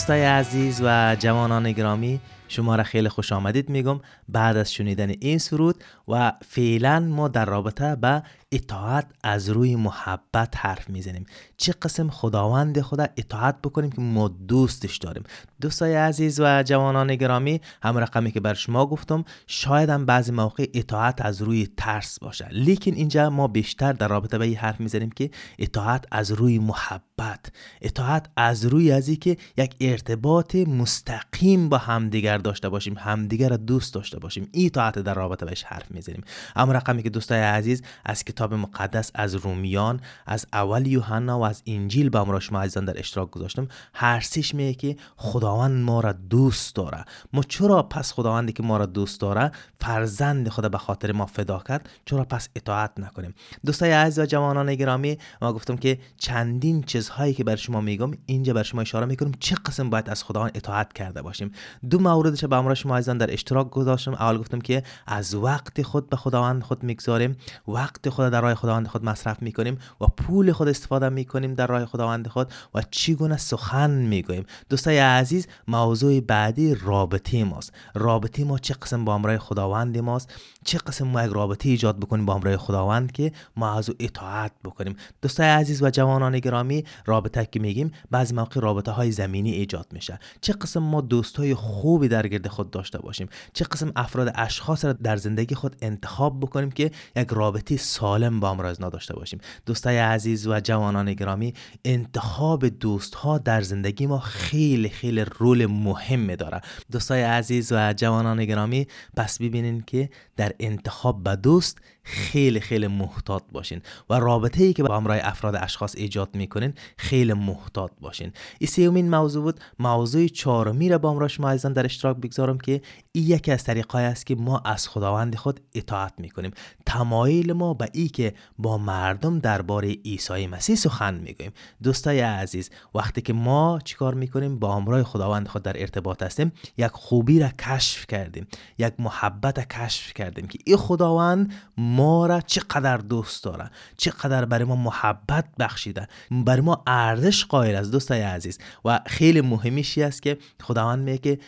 دوستای 0.00 0.24
عزیز 0.24 0.80
و 0.84 1.16
جوانان 1.18 1.72
گرامی 1.72 2.20
شما 2.50 2.76
را 2.76 2.82
خیلی 2.82 3.08
خوش 3.08 3.32
آمدید 3.32 3.68
میگم. 3.68 4.00
بعد 4.28 4.56
از 4.56 4.72
شنیدن 4.72 5.10
این 5.20 5.38
سرود 5.38 5.84
و 6.08 6.32
فعلا 6.48 7.00
ما 7.00 7.28
در 7.28 7.44
رابطه 7.44 7.96
به 7.96 8.22
اطاعت 8.52 9.06
از 9.24 9.48
روی 9.48 9.76
محبت 9.76 10.54
حرف 10.56 10.90
می‌زنیم. 10.90 11.26
چه 11.56 11.72
قسم 11.72 12.10
خداوند 12.10 12.80
خدا 12.80 13.06
اطاعت 13.16 13.62
بکنیم 13.62 13.90
که 13.90 14.00
ما 14.00 14.28
دوستش 14.28 14.96
داریم. 14.96 15.22
دوستای 15.60 15.94
عزیز 15.94 16.40
و 16.40 16.62
جوانان 16.62 17.14
گرامی 17.14 17.60
هم 17.82 17.98
رقمی 17.98 18.32
که 18.32 18.40
بر 18.40 18.54
شما 18.54 18.86
گفتم 18.86 19.24
شاید 19.46 19.90
هم 19.90 20.06
بعضی 20.06 20.32
موقع 20.32 20.66
اطاعت 20.74 21.24
از 21.24 21.42
روی 21.42 21.68
ترس 21.76 22.18
باشه. 22.18 22.48
لیکن 22.50 22.92
اینجا 22.92 23.30
ما 23.30 23.48
بیشتر 23.48 23.92
در 23.92 24.08
رابطه 24.08 24.38
به 24.38 24.44
این 24.44 24.56
حرف 24.56 24.80
می‌زنیم 24.80 25.10
که 25.10 25.30
اطاعت 25.58 26.04
از 26.10 26.32
روی 26.32 26.58
محبت 26.58 27.52
اطاعت 27.80 28.26
از 28.36 28.64
روی 28.64 28.92
ازی 28.92 29.16
که 29.16 29.36
یک 29.56 29.74
ارتباط 29.80 30.54
مستقیم 30.54 31.68
با 31.68 31.78
همدیگر 31.78 32.38
داشته 32.40 32.68
باشیم 32.68 32.94
همدیگر 32.98 33.48
را 33.48 33.56
دوست 33.56 33.94
داشته 33.94 34.18
باشیم. 34.18 34.48
این 34.52 34.66
اطاعت 34.66 34.98
در 34.98 35.14
رابطه 35.14 35.46
بهش 35.46 35.62
حرف 35.62 35.90
می‌زنیم. 35.90 36.22
اما 36.56 36.72
رقمی 36.72 37.02
که 37.02 37.10
دوستای 37.10 37.40
عزیز 37.40 37.82
از 38.04 38.24
کتاب 38.24 38.54
مقدس 38.54 39.10
از 39.14 39.34
رومیان 39.34 40.00
از 40.26 40.46
اول 40.52 40.86
یوحنا 40.86 41.38
و 41.38 41.42
از 41.42 41.62
انجیل 41.66 42.08
با 42.08 42.20
امرا 42.20 42.40
شما 42.40 42.60
عزیزان 42.60 42.84
در 42.84 42.98
اشتراک 42.98 43.30
گذاشتم. 43.30 43.68
هر 43.94 44.20
سیش 44.20 44.54
میگه 44.54 44.74
که 44.74 44.96
خداوند 45.16 45.84
ما 45.84 46.00
را 46.00 46.12
دوست 46.12 46.76
داره. 46.76 47.04
ما 47.32 47.42
چرا 47.42 47.82
پس 47.82 48.12
خداوندی 48.12 48.52
که 48.52 48.62
ما 48.62 48.76
را 48.76 48.86
دوست 48.86 49.20
داره 49.20 49.50
فرزند 49.80 50.48
خدا 50.48 50.68
به 50.68 50.78
خاطر 50.78 51.12
ما 51.12 51.26
فدا 51.26 51.62
کرد 51.68 51.88
چرا 52.04 52.24
پس 52.24 52.48
اطاعت 52.56 52.90
نکنیم؟ 53.00 53.34
دوستای 53.66 53.92
عزیز 53.92 54.18
و 54.18 54.26
جوانان 54.26 54.74
گرامی 54.74 55.18
ما 55.42 55.52
گفتم 55.52 55.76
که 55.76 55.98
چندین 56.18 56.82
چیزهایی 56.82 57.34
که 57.34 57.44
بر 57.44 57.56
شما 57.56 57.80
میگم 57.80 58.10
اینجا 58.26 58.52
بر 58.52 58.62
شما 58.62 58.80
اشاره 58.80 59.06
می‌کنم 59.06 59.32
چه 59.40 59.56
قسم 59.66 59.90
باید 59.90 60.10
از 60.10 60.24
خداوند 60.24 60.50
اطاعت 60.54 60.92
کرده 60.92 61.22
باشیم؟ 61.22 61.52
دو 61.90 61.98
موردش 62.30 62.44
به 62.44 62.56
امرا 62.56 62.74
شما 62.74 62.96
عزیزان 62.96 63.18
در 63.18 63.32
اشتراک 63.32 63.70
گذاشتم. 63.70 64.12
اول 64.12 64.38
گفتم 64.38 64.60
که 64.60 64.82
از 65.06 65.34
وقت 65.34 65.82
خود 65.82 66.10
به 66.10 66.16
خداوند 66.16 66.62
خود 66.62 66.82
می‌گذاریم. 66.82 67.36
وقت 67.68 68.08
خود 68.08 68.28
در 68.28 68.40
راه 68.40 68.54
خداوند 68.54 68.86
خود 68.86 69.04
مصرف 69.04 69.42
می‌کنیم 69.42 69.78
و 70.00 70.06
پول 70.06 70.52
خود 70.52 70.68
استفاده 70.68 71.08
می‌کنیم 71.08 71.54
در 71.54 71.66
راه 71.66 71.86
خداوند 71.86 72.28
خود 72.28 72.48
و 72.74 72.82
چگونه 72.90 73.36
سخن 73.36 73.90
می‌گوییم. 73.90 74.44
دوستای 74.68 74.98
عزیز 74.98 75.46
موضوع 75.68 76.20
بعدی 76.20 76.74
رابطه 76.74 77.44
ماست. 77.44 77.72
رابطه 77.94 78.44
ما 78.44 78.58
چه 78.58 78.74
قسم 78.74 79.04
با 79.04 79.14
امرای 79.14 79.38
خداوند 79.38 79.98
ماست؟ 79.98 80.34
چه 80.64 80.78
قسم 80.78 81.06
ما 81.06 81.24
یک 81.24 81.32
رابطه 81.32 81.68
ایجاد 81.68 81.96
بکنیم 81.96 82.26
با 82.26 82.34
امرای 82.34 82.56
خداوند 82.56 83.12
که 83.12 83.32
ما 83.56 83.74
از 83.74 83.90
اطاعت 84.00 84.52
بکنیم؟ 84.64 84.96
دوستای 85.22 85.46
عزیز 85.46 85.82
و 85.82 85.90
جوانان 85.90 86.38
گرامی 86.38 86.84
رابطه 87.06 87.48
که 87.52 87.60
میگیم 87.60 87.92
بعضی 88.10 88.34
موقع 88.34 88.60
رابطه 88.60 88.90
های 88.90 89.12
زمینی 89.12 89.50
ایجاد 89.50 89.86
میشه. 89.92 90.18
چه 90.40 90.52
قسم 90.52 90.80
ما 90.80 91.00
دوستای 91.00 91.54
خوبی 91.54 92.08
گرد 92.26 92.48
خود 92.48 92.70
داشته 92.70 92.98
باشیم. 92.98 93.28
چه 93.52 93.64
قسم 93.64 93.92
افراد 93.96 94.32
اشخاص 94.34 94.84
را 94.84 94.92
در 94.92 95.16
زندگی 95.16 95.54
خود 95.54 95.76
انتخاب 95.82 96.40
بکنیم 96.40 96.70
که 96.70 96.90
یک 97.16 97.28
رابطه 97.30 97.76
سالم 97.76 98.40
با 98.40 98.50
امراض 98.50 98.82
نداشته 98.82 99.14
باشیم. 99.14 99.40
دوستای 99.66 99.98
عزیز 99.98 100.46
و 100.46 100.60
جوانان 100.60 101.14
گرامی 101.14 101.54
انتخاب 101.84 102.66
دوست 102.66 103.14
ها 103.14 103.38
در 103.38 103.62
زندگی 103.62 104.06
ما 104.06 104.18
خیلی 104.18 104.88
خیلی 104.88 105.24
رول 105.24 105.66
مهم 105.66 106.34
داره. 106.34 106.60
دوستای 106.92 107.22
عزیز 107.22 107.72
و 107.72 107.92
جوانان 107.92 108.44
گرامی 108.44 108.86
پس 109.16 109.38
ببینین 109.38 109.84
که 109.86 110.10
در 110.36 110.52
انتخاب 110.60 111.22
به 111.22 111.36
دوست 111.36 111.78
خیلی 112.02 112.60
خیلی 112.60 112.86
محتاط 112.86 113.42
باشین 113.52 113.82
و 114.10 114.14
رابطه 114.14 114.64
ای 114.64 114.72
که 114.72 114.82
با 114.82 114.96
همراه 114.96 115.18
افراد 115.22 115.56
اشخاص 115.56 115.94
ایجاد 115.96 116.34
می‌کنین 116.34 116.74
خیلی 116.96 117.32
محتاط 117.32 117.90
باشین. 118.00 118.32
این 118.58 118.68
سیومین 118.68 119.10
موضوع 119.10 119.42
بود. 119.42 119.60
موضوع 119.78 120.26
چهارمی 120.26 120.88
را 120.88 120.98
با 120.98 121.10
همراه 121.10 121.28
شما 121.28 121.54
در 121.54 121.84
اشتراک 121.84 122.09
بگذارم 122.14 122.58
که 122.58 122.82
این 123.12 123.26
یکی 123.26 123.52
از 123.52 123.64
طریقای 123.64 124.04
است 124.04 124.26
که 124.26 124.34
ما 124.34 124.58
از 124.58 124.88
خداوند 124.88 125.34
خود 125.34 125.60
اطاعت 125.74 126.12
می‌کنیم. 126.18 126.50
تمایل 126.86 127.52
ما 127.52 127.74
به 127.74 127.88
ای 127.92 128.08
که 128.08 128.34
با 128.58 128.78
مردم 128.78 129.38
درباره 129.38 129.88
عیسی 129.88 130.46
مسیح 130.46 130.76
سخن 130.76 131.14
می‌گوییم. 131.14 131.52
دوستای 131.82 132.20
عزیز 132.20 132.70
وقتی 132.94 133.20
که 133.20 133.32
ما 133.32 133.78
چیکار 133.84 134.14
می‌کنیم؟ 134.14 134.58
با 134.58 134.76
همراه 134.76 135.02
خداوند 135.02 135.48
خود 135.48 135.62
در 135.62 135.80
ارتباط 135.80 136.22
هستیم. 136.22 136.52
یک 136.78 136.90
خوبی 136.92 137.40
را 137.40 137.48
کشف 137.48 138.06
کردیم. 138.06 138.46
یک 138.78 138.92
محبت 138.98 139.58
را 139.58 139.64
کشف 139.64 140.14
کردیم 140.14 140.46
که 140.46 140.58
این 140.64 140.76
خداوند 140.76 141.52
ما 141.76 142.26
را 142.26 142.40
چقدر 142.40 142.96
دوست 142.96 143.44
داره 143.44 143.70
چقدر 143.96 144.44
برای 144.44 144.64
ما 144.64 144.76
محبت 144.76 145.44
بخشیده 145.58 146.08
برای 146.30 146.60
ما 146.60 146.82
ارزش 146.86 147.44
قائل 147.44 147.74
است. 147.74 147.90
دوستای 147.90 148.20
عزیز 148.20 148.58
و 148.84 149.00
خیلی 149.06 149.40
مهمیشی 149.40 150.02
است 150.02 150.22
که 150.22 150.38
خداوند 150.62 151.04
میگه 151.04 151.18
که 151.18 151.38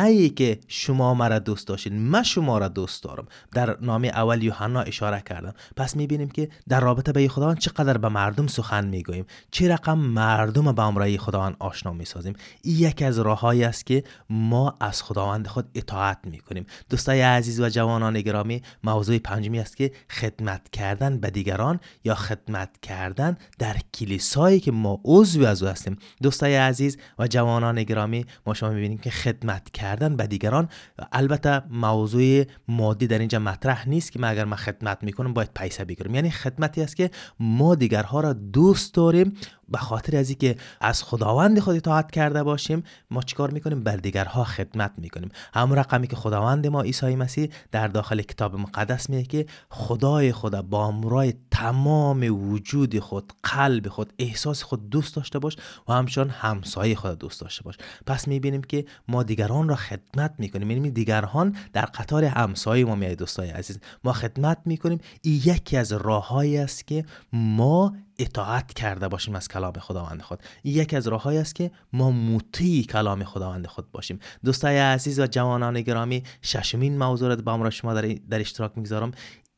نه 0.00 0.28
که 0.28 0.60
شما 0.68 1.14
مرا 1.14 1.38
دوست 1.38 1.68
داشتین 1.68 1.98
من 1.98 2.22
شما 2.22 2.58
را 2.58 2.68
دوست 2.68 3.02
دارم. 3.02 3.26
در 3.52 3.76
نامه 3.80 4.08
اول 4.08 4.42
یوحنا 4.42 4.80
اشاره 4.80 5.20
کردم. 5.20 5.54
پس 5.76 5.96
می‌بینیم 5.96 6.28
که 6.28 6.48
در 6.68 6.80
رابطه 6.80 7.12
به 7.12 7.28
خداوند 7.28 7.58
چقدر 7.58 7.98
به 7.98 8.08
مردم 8.08 8.46
سخن 8.46 8.86
می‌گوییم. 8.86 9.26
چه 9.50 9.68
رقم 9.68 9.98
مردم 9.98 10.72
به 10.72 10.82
امرای 10.82 11.18
خداوند 11.18 11.56
آشنا 11.58 11.92
می‌سازیم. 11.92 12.34
این 12.62 12.76
یکی 12.76 13.04
از 13.04 13.18
راههایی 13.18 13.64
است 13.64 13.86
که 13.86 14.04
ما 14.30 14.76
از 14.80 15.02
خداوند 15.02 15.46
خود 15.46 15.70
اطاعت 15.74 16.18
می‌کنیم. 16.24 16.66
دوستای 16.90 17.20
عزیز 17.20 17.60
و 17.60 17.68
جوانان 17.68 18.20
گرامی 18.20 18.62
موضوع 18.84 19.18
پنجمی 19.18 19.60
است 19.60 19.76
که 19.76 19.92
خدمت 20.10 20.70
کردن 20.70 21.18
به 21.18 21.30
دیگران 21.30 21.80
یا 22.04 22.14
خدمت 22.14 22.70
کردن 22.82 23.36
در 23.58 23.76
کلیسایی 23.94 24.60
که 24.60 24.72
ما 24.72 25.00
عضو 25.04 25.44
از 25.46 25.62
او 25.62 25.68
هستیم. 25.68 25.96
دوستای 26.22 26.56
عزیز 26.56 26.96
و 27.18 27.26
جوانان 27.26 27.82
گرامی 27.82 28.26
ما 28.46 28.54
شما 28.54 28.70
می‌بینیم 28.70 28.98
که 28.98 29.10
خدمت 29.10 29.70
کردن 29.70 29.89
به 29.96 30.26
دیگران 30.26 30.68
البته 31.12 31.62
موضوع 31.70 32.44
مادی 32.68 33.06
در 33.06 33.18
اینجا 33.18 33.38
مطرح 33.38 33.88
نیست 33.88 34.12
که 34.12 34.18
ما 34.18 34.26
اگر 34.26 34.44
ما 34.44 34.56
خدمت 34.56 34.98
می‌کنم 35.02 35.32
باید 35.34 35.50
پیسه 35.54 35.84
بگیرم. 35.84 36.14
یعنی 36.14 36.30
خدمتی 36.30 36.82
است 36.82 36.96
که 36.96 37.10
ما 37.40 37.74
دیگرها 37.74 38.20
را 38.20 38.32
دوست 38.32 38.94
داریم 38.94 39.36
به 39.70 39.78
خاطر 39.78 40.16
از 40.16 40.28
اینکه 40.28 40.56
از 40.80 41.02
خداوند 41.02 41.60
خود 41.60 41.76
اطاعت 41.76 42.10
کرده 42.10 42.42
باشیم 42.42 42.82
ما 43.10 43.22
چیکار 43.22 43.50
می‌کنیم؟ 43.50 43.84
بر 43.84 43.96
دیگرها 43.96 44.44
خدمت 44.44 44.92
می‌کنیم. 44.98 45.28
همون 45.54 45.78
رقمی 45.78 46.06
که 46.06 46.16
خداوند 46.16 46.66
ما 46.66 46.82
عیسی 46.82 47.16
مسیح 47.16 47.50
در 47.72 47.88
داخل 47.88 48.22
کتاب 48.22 48.54
مقدس 48.54 49.10
میگه 49.10 49.22
که 49.22 49.46
خدای 49.70 50.32
خدا 50.32 50.62
با 50.62 50.86
امرای 50.86 51.34
تمام 51.50 52.50
وجود 52.50 52.98
خود 52.98 53.32
قلب 53.42 53.88
خود 53.88 54.12
احساس 54.18 54.62
خود 54.62 54.90
دوست 54.90 55.16
داشته 55.16 55.38
باش 55.38 55.56
و 55.88 55.92
همچنان 55.92 56.30
همسایه 56.30 56.94
خود 56.94 57.18
دوست 57.18 57.40
داشته 57.40 57.62
باش. 57.62 57.74
پس 58.06 58.28
می‌بینیم 58.28 58.62
که 58.62 58.84
ما 59.08 59.22
دیگران 59.22 59.68
را 59.68 59.76
خدمت 59.76 60.34
می‌کنیم. 60.38 60.70
یعنی 60.70 60.90
دیگران 60.90 61.56
در 61.72 61.84
قطار 61.84 62.24
همسایه 62.24 62.84
ما 62.84 62.94
میای 62.94 63.16
دوستای 63.16 63.50
عزیز. 63.50 63.78
ما 64.04 64.12
خدمت 64.12 64.58
می‌کنیم. 64.64 64.98
یکی 65.24 65.76
از 65.76 65.92
راههایی 65.92 66.58
است 66.58 66.86
که 66.86 67.04
ما 67.32 67.94
اطاعت 68.20 68.72
کرده 68.72 69.08
باشیم 69.08 69.34
از 69.34 69.48
کلام 69.48 69.72
خداوند 69.72 70.22
خود. 70.22 70.42
یکی 70.64 70.96
از 70.96 71.08
راههایی 71.08 71.38
است 71.38 71.54
که 71.54 71.70
ما 71.92 72.10
موتی 72.10 72.84
کلام 72.84 73.24
خداوند 73.24 73.66
خود 73.66 73.90
باشیم. 73.90 74.18
دوستای 74.44 74.78
عزیز 74.78 75.20
و 75.20 75.26
جوانان 75.26 75.80
گرامی 75.80 76.22
ششمین 76.42 76.98
موضوع 76.98 77.28
را 77.28 77.36
با 77.36 77.70
شما 77.70 77.94
در, 77.94 78.02
در 78.30 78.40
اشتراک 78.40 78.72
می‌گذارم. 78.76 79.12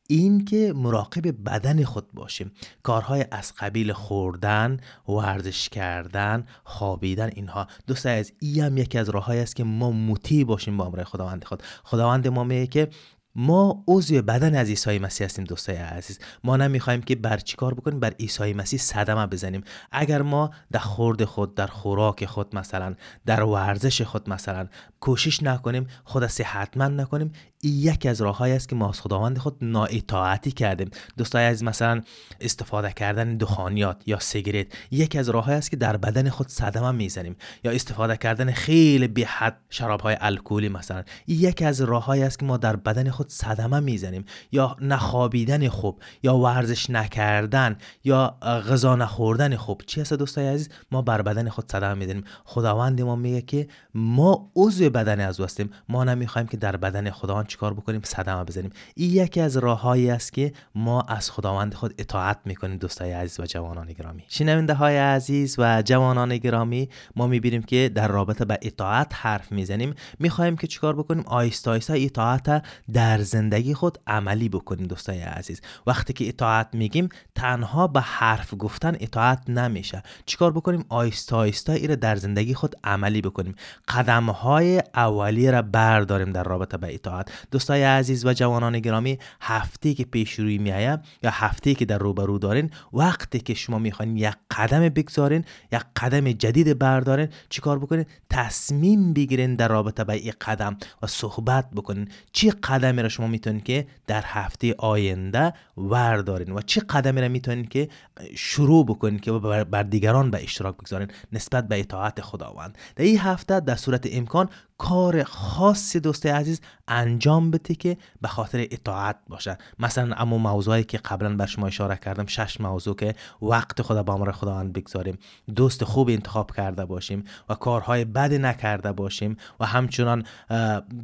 این 0.07 0.45
که 0.45 0.73
مراقب 0.75 1.43
بدن 1.49 1.83
خود 1.83 2.11
باشیم. 2.13 2.51
کارهای 2.83 3.25
از 3.31 3.53
قبیل 3.59 3.93
خوردن 3.93 4.77
ورزش 5.07 5.69
کردن 5.69 6.45
خوابیدن 6.63 7.29
اینها. 7.35 7.67
دوست 7.87 8.05
از 8.05 8.33
این 8.39 8.63
هم 8.63 8.77
یکی 8.77 8.97
از 8.97 9.09
راههایی 9.09 9.41
است 9.41 9.55
که 9.55 9.63
ما 9.63 9.91
مطیع 9.91 10.45
باشیم 10.45 10.77
با 10.77 10.85
امر 10.85 11.03
خداوند 11.03 11.43
خود. 11.43 11.63
خداوند 11.83 12.27
ما 12.27 12.43
میگه 12.43 12.67
که 12.67 12.89
ما 13.35 13.83
عضو 13.87 14.21
بدن 14.21 14.55
از 14.55 14.69
عیسی 14.69 14.99
مسیح 14.99 15.25
هستیم 15.25 15.45
دوستای 15.45 15.75
عزیز. 15.75 16.19
ما 16.43 16.57
نمی‌خوایم 16.57 17.01
که 17.01 17.15
بر 17.15 17.37
چیکار 17.37 17.73
بکنیم؟ 17.73 17.99
بر 17.99 18.13
عیسی 18.19 18.53
مسیح 18.53 18.79
صدمه 18.79 19.27
بزنیم. 19.27 19.63
اگر 19.91 20.21
ما 20.21 20.51
در 20.71 20.79
خورد 20.79 21.25
خود 21.25 21.55
در 21.55 21.67
خوراک 21.67 22.25
خود 22.25 22.55
مثلا 22.55 22.95
در 23.25 23.43
ورزش 23.43 24.01
خود 24.01 24.29
مثلا 24.29 24.67
کوشش 24.99 25.43
نکنیم 25.43 25.87
خود 26.03 26.27
صحتمند 26.27 27.01
نکنیم 27.01 27.31
یکی 27.63 28.09
از 28.09 28.21
راههایی 28.21 28.53
است 28.53 28.69
که 28.69 28.75
ما 28.75 28.89
از 28.89 29.01
خداوند 29.01 29.37
خود 29.37 29.57
نااطاعتی 29.61 30.51
کردیم. 30.51 30.89
دوستای 31.17 31.45
عزیز 31.45 31.63
مثلا 31.63 32.01
استفاده 32.41 32.91
کردن 32.91 33.37
دخانیات 33.37 34.01
یا 34.05 34.19
سیگرت 34.19 34.67
یکی 34.91 35.17
از 35.19 35.29
راههایی 35.29 35.57
است 35.57 35.71
که 35.71 35.77
در 35.77 35.97
بدن 35.97 36.29
خود 36.29 36.47
صدمه 36.47 36.91
می‌زنیم. 36.91 37.35
یا 37.63 37.71
استفاده 37.71 38.17
کردن 38.17 38.51
خیلی 38.51 39.07
بی 39.07 39.23
حد 39.23 39.57
شراب 39.69 40.01
های 40.01 40.17
الکلی 40.19 40.69
مثلا 40.69 41.03
یکی 41.27 41.65
از 41.65 41.81
راههایی 41.81 42.23
است 42.23 42.39
که 42.39 42.45
ما 42.45 42.57
در 42.57 42.75
بدن 42.75 43.09
خود 43.09 43.29
صدمه 43.29 43.79
می‌زنیم. 43.79 44.25
یا 44.51 44.77
نخوابیدن 44.81 45.69
خوب 45.69 46.01
یا 46.23 46.37
ورزش 46.37 46.89
نکردن 46.89 47.77
یا 48.03 48.37
غذا 48.41 48.95
نخوردن 48.95 49.55
خوب. 49.55 49.81
چی 49.85 50.01
هست 50.01 50.13
دوستای 50.13 50.47
عزیز؟ 50.47 50.69
ما 50.91 51.01
بر 51.01 51.21
بدن 51.21 51.49
خود 51.49 51.71
صدمه 51.71 51.93
می‌زنیم. 51.93 52.23
خداوند 52.45 53.01
ما 53.01 53.15
میگه 53.15 53.41
که 53.41 53.67
ما 53.93 54.51
عضو 54.55 54.89
بدن 54.89 55.19
از 55.19 55.39
هستیم. 55.39 55.69
ما 55.89 56.03
نمی‌خوایم 56.03 56.47
که 56.47 56.57
در 56.57 56.77
بدن 56.77 57.09
خداوند 57.09 57.47
چیکار 57.53 57.73
بکنیم؟ 57.73 58.01
صدمه 58.03 58.43
بزنیم. 58.43 58.71
این 58.95 59.11
یکی 59.11 59.41
از 59.41 59.57
راههایی 59.57 60.09
است 60.09 60.33
که 60.33 60.53
ما 60.75 61.01
از 61.01 61.31
خداوند 61.31 61.73
خود 61.73 61.93
اطاعت 61.97 62.39
می‌کنیم 62.45 62.77
دوستای 62.77 63.11
عزیز 63.11 63.39
و 63.39 63.45
جوانان 63.45 63.87
گرامی. 63.87 64.23
شنونده 64.27 64.73
های 64.73 64.97
عزیز 64.97 65.55
و 65.57 65.81
جوانان 65.81 66.37
گرامی 66.37 66.89
ما 67.15 67.27
می‌بینیم 67.27 67.63
که 67.63 67.91
در 67.95 68.07
رابطه 68.07 68.45
به 68.45 68.59
اطاعت 68.61 69.11
حرف 69.15 69.51
می‌زنیم. 69.51 69.93
می‌خوایم 70.19 70.57
که 70.57 70.67
چیکار 70.67 70.95
بکنیم؟ 70.95 71.23
آیسته 71.27 71.71
آیسته 71.71 71.93
اطاعت 71.97 72.63
در 72.93 73.21
زندگی 73.21 73.73
خود 73.73 73.97
عملی 74.07 74.49
بکنیم 74.49 74.87
دوستای 74.87 75.21
عزیز. 75.21 75.61
وقتی 75.87 76.13
که 76.13 76.27
اطاعت 76.27 76.67
میگیم 76.73 77.09
تنها 77.35 77.87
به 77.87 78.01
حرف 78.01 78.53
گفتن 78.59 78.95
اطاعت 78.99 79.49
نمیشه. 79.49 80.03
چیکار 80.25 80.51
بکنیم؟ 80.51 80.85
آیسته 80.89 81.35
آیسته 81.35 81.73
ایره 81.73 81.95
در 81.95 82.15
زندگی 82.15 82.53
خود 82.53 82.75
عملی 82.83 83.21
بکنیم. 83.21 83.55
قدم 83.87 84.29
های 84.29 84.83
اولیه 84.95 85.51
را 85.51 85.61
برداریم 85.61 86.31
در 86.31 86.43
رابطه 86.43 86.77
به 86.77 86.93
اطاعت. 86.93 87.31
دوستای 87.51 87.83
عزیز 87.83 88.25
و 88.25 88.33
جوانان 88.33 88.79
گرامی 88.79 89.17
هفته 89.41 89.93
که 89.93 90.05
پیش 90.05 90.39
روی 90.39 90.57
میایه 90.57 90.99
یا 91.23 91.29
هفته 91.33 91.73
که 91.73 91.85
در 91.85 91.97
روبرو 91.97 92.39
دارین 92.39 92.71
وقتی 92.93 93.39
که 93.39 93.53
شما 93.53 93.79
می‌خواین 93.79 94.17
یک 94.17 94.33
قدم 94.51 94.89
بگذارین 94.89 95.45
یک 95.71 95.81
قدم 95.95 96.31
جدید 96.31 96.79
بردارین 96.79 97.27
چیکار 97.49 97.79
بکنین؟ 97.79 98.05
تصمیم 98.29 99.13
بگیرین 99.13 99.55
در 99.55 99.67
رابطه 99.67 100.03
با 100.03 100.13
این 100.13 100.33
قدم 100.41 100.77
و 101.01 101.07
صحبت 101.07 101.71
بکنین. 101.75 102.09
چی 102.31 102.51
قدمی 102.51 103.01
را 103.01 103.09
شما 103.09 103.27
می‌تونین 103.27 103.61
که 103.61 103.87
در 104.07 104.23
هفته 104.25 104.75
آینده 104.77 105.53
وردارین 105.77 106.51
و 106.53 106.61
چی 106.61 106.79
قدمی 106.79 107.21
را 107.21 107.27
می‌تونین 107.27 107.65
که 107.65 107.89
شروع 108.35 108.85
بکنین 108.85 109.19
که 109.19 109.31
بر 109.31 109.83
دیگران 109.83 110.31
به 110.31 110.43
اشتراک 110.43 110.75
بگذارین 110.75 111.07
نسبت 111.31 111.67
به 111.67 111.79
اطاعت 111.79 112.21
خداوند. 112.21 112.77
در 112.95 113.03
این 113.05 113.19
هفته 113.19 113.59
در 113.59 113.75
صورت 113.75 114.07
امکان 114.11 114.49
کار 114.77 115.23
خاصی 115.23 115.99
دوست 115.99 116.25
عزیز 116.25 116.61
انجام 116.87 117.51
بده 117.51 117.75
که 117.75 117.97
به 118.21 118.27
خاطر 118.27 118.67
اطاعت 118.71 119.15
باشه 119.29 119.57
مثلا 119.79 120.15
اما 120.15 120.37
موضوعی 120.37 120.83
که 120.83 120.97
قبلا 120.97 121.35
بر 121.35 121.45
شما 121.45 121.67
اشاره 121.67 121.95
کردم 121.95 122.25
شش 122.25 122.61
موضوع 122.61 122.95
که 122.95 123.15
وقت 123.41 123.81
خدا 123.81 124.03
با 124.03 124.13
امر 124.13 124.31
خداوند 124.31 124.73
بگذاریم. 124.73 125.17
دوست 125.55 125.83
خوب 125.83 126.09
انتخاب 126.09 126.51
کرده 126.51 126.85
باشیم 126.85 127.23
و 127.49 127.55
کارهای 127.55 128.05
بد 128.05 128.33
نکرده 128.33 128.91
باشیم 128.91 129.37
و 129.59 129.65
همچنان 129.65 130.23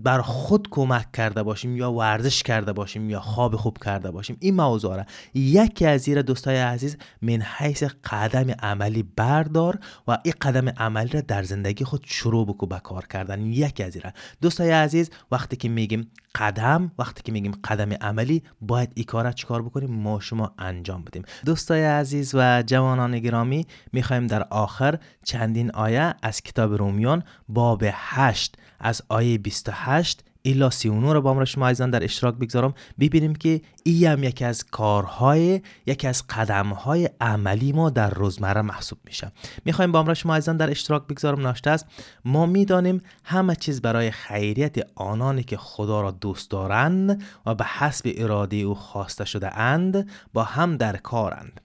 بر 0.03 0.21
خود 0.21 0.67
کمک 0.71 1.11
کرده 1.11 1.43
باشیم 1.43 1.77
یا 1.77 1.91
ورزش 1.91 2.43
کرده 2.43 2.73
باشیم 2.73 3.09
یا 3.09 3.19
خواب 3.19 3.55
خوب 3.55 3.77
کرده 3.77 4.11
باشیم. 4.11 4.37
این 4.39 4.55
موضوع 4.55 4.95
را 4.95 5.05
یکی 5.33 5.85
از 5.85 6.01
زیر 6.01 6.21
دوستای 6.21 6.57
عزیز 6.57 6.97
من 7.21 7.41
حیث 7.41 7.83
قدم 7.83 8.51
عملی 8.51 9.03
بردار 9.03 9.79
و 10.07 10.17
این 10.23 10.33
قدم 10.41 10.69
عملی 10.69 11.09
را 11.09 11.21
در 11.21 11.43
زندگی 11.43 11.85
خود 11.85 12.03
شروع 12.05 12.47
بکو 12.47 12.65
به 12.65 12.79
کار 12.79 13.07
کردن. 13.07 13.39
یکی 13.59 13.83
از 13.83 13.97
دوستای 14.41 14.71
عزیز 14.71 15.09
وقتی 15.31 15.55
که 15.55 15.69
میگیم 15.69 16.11
قدم 16.35 16.91
وقتی 16.99 17.23
که 17.23 17.31
میگیم 17.31 17.51
قدم 17.63 17.93
عملی 17.93 18.43
باید 18.61 18.91
این 18.95 19.05
کار 19.05 19.31
چیکار 19.31 19.61
بکنیم؟ 19.61 19.91
ما 19.91 20.19
شما 20.19 20.53
انجام 20.57 21.03
بدیم. 21.03 21.23
دوستای 21.45 21.83
عزیز 21.83 22.31
و 22.35 22.63
جوانان 22.65 23.19
گرامی 23.19 23.67
می‌خوایم 23.93 24.27
در 24.27 24.43
آخر 24.43 24.99
چندین 25.23 25.71
آیه 25.71 26.15
از 26.23 26.41
کتاب 26.41 26.73
رومیان 26.73 27.23
باب 27.49 27.83
8 27.93 28.55
از 28.79 29.01
آیه 29.09 29.37
28 29.37 30.23
ایلا 30.49 30.69
39 30.69 31.13
رو 31.13 31.21
با 31.21 31.33
ما 31.33 31.45
شما 31.45 31.67
عزیزان 31.67 31.89
در 31.89 32.03
اشتراک 32.03 32.35
بگذارم. 32.35 32.73
ببینیم 32.99 33.35
که 33.35 33.61
این 33.83 34.07
هم 34.07 34.23
یکی 34.23 34.45
از 34.45 34.63
کارهای 34.63 35.61
یکی 35.85 36.07
از 36.07 36.27
قدمهای 36.27 37.09
عملی 37.21 37.71
ما 37.71 37.89
در 37.89 38.09
روزمره 38.09 38.61
محسوب 38.61 38.99
میشه. 39.05 39.31
می‌خوایم 39.65 39.91
با 39.91 40.03
ما 40.03 40.13
شما 40.13 40.35
عزیزان 40.35 40.57
در 40.57 40.69
اشتراک 40.69 41.07
بگذارم. 41.07 41.41
ناشته 41.41 41.69
است. 41.69 41.85
ما 42.25 42.45
می‌دانیم 42.45 43.01
همه 43.23 43.55
چیز 43.55 43.81
برای 43.81 44.11
خیریت 44.11 44.75
آنانی 44.95 45.43
که 45.43 45.57
خدا 45.57 46.01
را 46.01 46.11
دوست 46.11 46.51
دارند 46.51 47.23
و 47.45 47.55
به 47.55 47.65
حسب 47.65 48.11
اراده 48.17 48.55
او 48.55 48.75
خواسته 48.75 49.25
شده 49.25 49.57
اند 49.57 50.09
با 50.33 50.43
هم 50.43 50.77
در 50.77 50.97
کارند. 50.97 51.61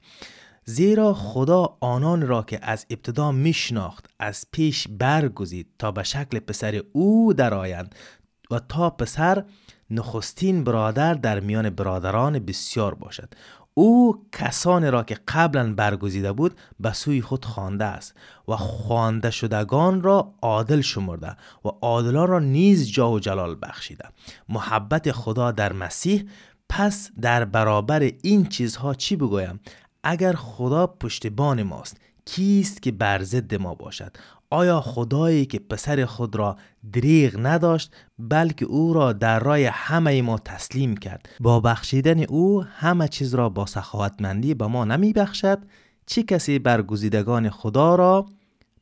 زیرا 0.66 1.14
خدا 1.14 1.76
آنان 1.80 2.26
را 2.26 2.42
که 2.42 2.58
از 2.62 2.86
ابتدا 2.90 3.32
میشناخت 3.32 4.06
از 4.18 4.46
پیش 4.52 4.88
برگزید 4.88 5.66
تا 5.78 5.92
به 5.92 6.02
شکل 6.02 6.38
پسر 6.38 6.82
او 6.92 7.32
درآیند 7.32 7.94
و 8.54 8.60
تا 8.68 8.90
پسر 8.90 9.44
نخستین 9.90 10.64
برادر 10.64 11.14
در 11.14 11.40
میان 11.40 11.70
برادران 11.70 12.38
بسیار 12.38 12.94
باشد. 12.94 13.34
او 13.74 14.26
کسانی 14.32 14.90
را 14.90 15.02
که 15.02 15.18
قبلا 15.28 15.74
برگزیده 15.74 16.32
بود 16.32 16.54
به 16.80 16.92
سوی 16.92 17.22
خود 17.22 17.44
خوانده 17.44 17.84
است 17.84 18.14
و 18.48 18.56
خوانده 18.56 19.30
شدگان 19.30 20.02
را 20.02 20.34
عادل 20.42 20.80
شمرده 20.80 21.36
و 21.64 21.68
عادلان 21.68 22.28
را 22.28 22.38
نیز 22.38 22.90
جا 22.90 23.10
و 23.10 23.20
جلال 23.20 23.56
بخشیده. 23.62 24.08
محبت 24.48 25.12
خدا 25.12 25.52
در 25.52 25.72
مسیح 25.72 26.28
پس 26.68 27.10
در 27.20 27.44
برابر 27.44 28.10
این 28.22 28.46
چیزها 28.46 28.94
چی 28.94 29.16
بگویم؟ 29.16 29.60
اگر 30.04 30.32
خدا 30.32 30.86
پشتبان 30.86 31.62
ماست 31.62 31.96
کیست 32.24 32.82
که 32.82 32.92
بر 32.92 33.22
ضد 33.22 33.54
ما 33.54 33.74
باشد؟ 33.74 34.16
آیا 34.54 34.80
خدایی 34.80 35.46
که 35.46 35.58
پسر 35.58 36.04
خود 36.04 36.36
را 36.36 36.56
دریغ 36.92 37.36
نداشت 37.38 37.92
بلکه 38.18 38.64
او 38.64 38.92
را 38.92 39.12
در 39.12 39.40
رای 39.40 39.64
همه 39.64 40.22
ما 40.22 40.38
تسلیم 40.38 40.96
کرد؟ 40.96 41.28
با 41.40 41.60
بخشیدن 41.60 42.22
او 42.22 42.62
همه 42.62 43.08
چیز 43.08 43.34
را 43.34 43.48
با 43.48 43.66
سخاوتمندی 43.66 44.54
به 44.54 44.66
ما 44.66 44.84
نمی 44.84 45.12
بخشد 45.12 45.58
چه 46.06 46.22
کسی 46.22 46.58
برگزیدگان 46.58 47.50
خدا 47.50 47.94
را 47.94 48.26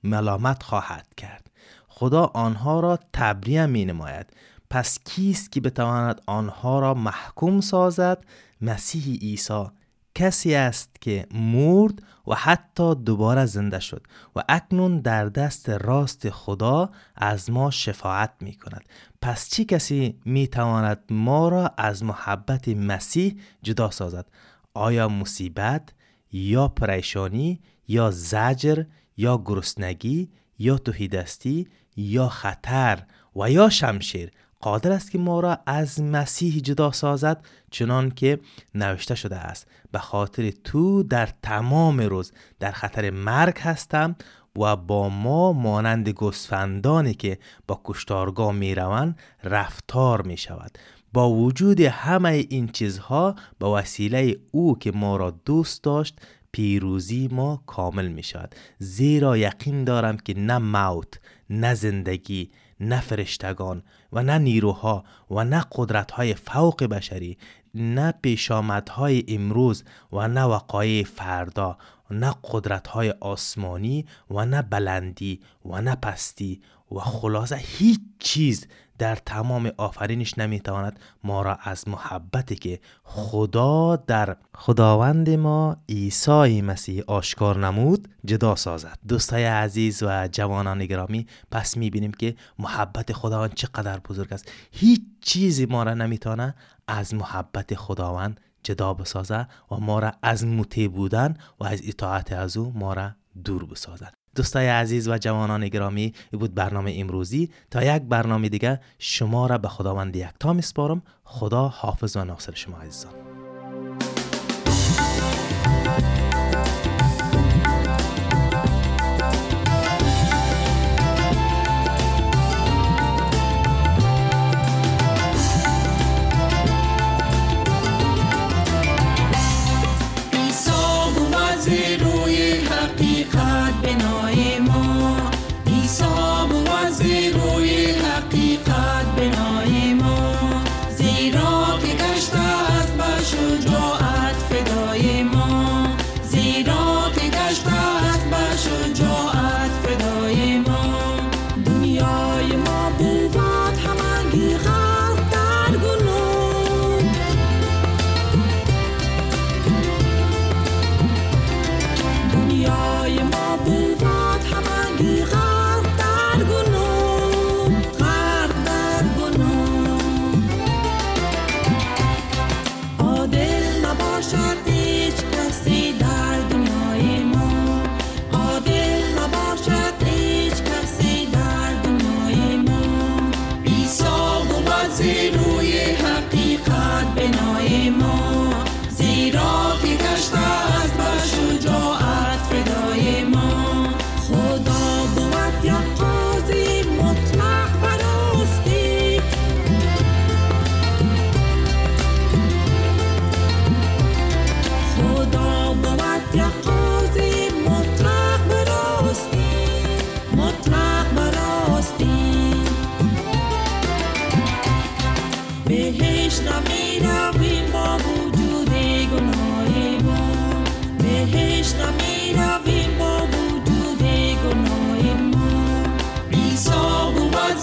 ملامت 0.04 0.62
خواهد 0.62 1.06
کرد؟ 1.16 1.50
خدا 1.88 2.24
آنها 2.24 2.80
را 2.80 2.98
تبریه 3.12 3.66
می 3.66 3.84
نماید 3.84 4.26
پس 4.70 4.98
کیست 5.04 5.52
که 5.52 5.60
بتواند 5.60 6.20
آنها 6.26 6.80
را 6.80 6.94
محکوم 6.94 7.60
سازد؟ 7.60 8.24
مسیح 8.60 9.18
عیسی 9.20 9.64
کسی 10.14 10.54
است 10.54 11.00
که 11.00 11.26
مرد 11.34 12.02
و 12.26 12.34
حتی 12.34 12.94
دوباره 12.94 13.46
زنده 13.46 13.80
شد 13.80 14.06
و 14.36 14.42
اکنون 14.48 15.00
در 15.00 15.26
دست 15.26 15.68
راست 15.68 16.30
خدا 16.30 16.90
از 17.16 17.50
ما 17.50 17.70
شفاعت 17.70 18.32
می 18.40 18.52
کند 18.52 18.84
پس 19.22 19.48
چی 19.48 19.64
کسی 19.64 20.20
می 20.24 20.48
تواند 20.48 21.02
ما 21.10 21.48
را 21.48 21.74
از 21.76 22.04
محبت 22.04 22.68
مسیح 22.68 23.40
جدا 23.62 23.90
سازد؟ 23.90 24.26
آیا 24.74 25.08
مصیبت 25.08 25.92
یا 26.32 26.68
پریشانی 26.68 27.60
یا 27.88 28.10
زجر 28.10 28.84
یا 29.16 29.42
گرسنگی 29.44 30.30
یا 30.58 30.78
توهیدستی 30.78 31.68
یا 31.96 32.28
خطر 32.28 33.02
و 33.36 33.50
یا 33.50 33.68
شمشیر؟ 33.68 34.30
قادر 34.62 34.92
است 34.92 35.10
که 35.10 35.18
ما 35.18 35.40
را 35.40 35.58
از 35.66 36.02
مسیح 36.02 36.60
جدا 36.60 36.92
سازد 36.92 37.44
چنان 37.70 38.10
که 38.10 38.38
نوشته 38.74 39.14
شده 39.14 39.36
است 39.36 39.66
به 39.92 39.98
خاطر 39.98 40.50
تو 40.50 41.02
در 41.02 41.28
تمام 41.42 42.00
روز 42.00 42.32
در 42.60 42.70
خطر 42.70 43.10
مرگ 43.10 43.58
هستم 43.58 44.16
و 44.58 44.76
با 44.76 45.08
ما 45.08 45.52
مانند 45.52 46.08
گسفندانی 46.08 47.14
که 47.14 47.38
با 47.66 47.80
کشتارگاه 47.84 48.52
می 48.52 48.74
روند 48.74 49.18
رفتار 49.44 50.22
می 50.22 50.36
شود. 50.36 50.78
با 51.12 51.30
وجود 51.30 51.80
همه 51.80 52.46
این 52.50 52.68
چیزها 52.68 53.34
به 53.58 53.66
وسیله 53.66 54.36
او 54.50 54.78
که 54.78 54.92
ما 54.92 55.16
را 55.16 55.30
دوست 55.30 55.82
داشت 55.84 56.20
پیروزی 56.52 57.28
ما 57.32 57.62
کامل 57.66 58.08
می 58.08 58.22
شود. 58.22 58.54
زیرا 58.78 59.36
یقین 59.36 59.84
دارم 59.84 60.16
که 60.16 60.34
نه 60.38 60.58
موت 60.58 61.20
نه 61.50 61.74
زندگی 61.74 62.50
نه 62.82 63.00
فرشتگان 63.00 63.82
و 64.12 64.22
نه 64.22 64.38
نیروها 64.38 65.04
و 65.30 65.44
نه 65.44 65.64
قدرتهای 65.72 66.34
فوق 66.34 66.84
بشری 66.84 67.38
نه 67.74 68.14
پیشامدهای 68.22 69.24
امروز 69.28 69.84
و 70.12 70.28
نه 70.28 70.42
وقایع 70.42 71.04
فردا 71.04 71.78
نه 72.10 72.34
قدرت 72.44 72.86
های 72.86 73.14
آسمانی 73.20 74.06
و 74.30 74.44
نه 74.46 74.62
بلندی 74.62 75.40
و 75.64 75.80
نه 75.80 75.94
پستی 75.94 76.60
و 76.92 76.98
خلاصه 76.98 77.56
هیچ 77.56 78.00
چیز 78.18 78.66
در 78.98 79.16
تمام 79.16 79.72
آفرینش 79.76 80.38
نمی‌تواند 80.38 81.00
ما 81.24 81.42
را 81.42 81.54
از 81.54 81.88
محبتی 81.88 82.56
که 82.56 82.80
خدا 83.02 83.96
در 83.96 84.36
خداوند 84.54 85.30
ما 85.30 85.76
عیسی 85.88 86.62
مسیح 86.62 87.02
آشکار 87.06 87.58
نمود 87.58 88.08
جدا 88.24 88.56
سازد. 88.56 88.98
دوستای 89.08 89.44
عزیز 89.44 90.02
و 90.02 90.28
جوانان 90.32 90.86
گرامی 90.86 91.26
پس 91.50 91.76
می‌بینیم 91.76 92.12
که 92.12 92.36
محبت 92.58 93.12
خداوند 93.12 93.54
چقدر 93.54 93.98
بزرگ 93.98 94.32
است. 94.32 94.50
هیچ 94.72 95.02
چیزی 95.20 95.66
ما 95.66 95.82
را 95.82 95.94
نمی‌تونه 95.94 96.54
از 96.88 97.14
محبت 97.14 97.74
خداوند 97.74 98.40
جدا 98.62 98.94
بسازه 98.94 99.46
و 99.70 99.76
ما 99.76 99.98
را 99.98 100.12
از 100.22 100.44
مطیع 100.44 100.88
بودن 100.88 101.36
و 101.60 101.64
از 101.64 101.80
اطاعت 101.84 102.32
از 102.32 102.56
او 102.56 102.72
ما 102.76 102.92
را 102.94 103.10
دور 103.44 103.66
بسازد. 103.66 104.21
دوستای 104.34 104.68
عزیز 104.68 105.08
و 105.08 105.18
جوانان 105.18 105.68
گرامی 105.68 106.14
بود 106.32 106.54
برنامه 106.54 106.94
امروزی. 106.96 107.50
تا 107.70 107.82
یک 107.82 108.02
برنامه 108.02 108.48
دیگه 108.48 108.80
شما 108.98 109.46
را 109.46 109.58
به 109.58 109.68
خداوند 109.68 110.16
یک 110.16 110.28
تا 110.40 110.52
میسپارم 110.52 111.02
خدا 111.24 111.68
حافظ 111.68 112.16
و 112.16 112.24
ناصر 112.24 112.54
شما 112.54 112.76
عزیزان. 112.76 113.31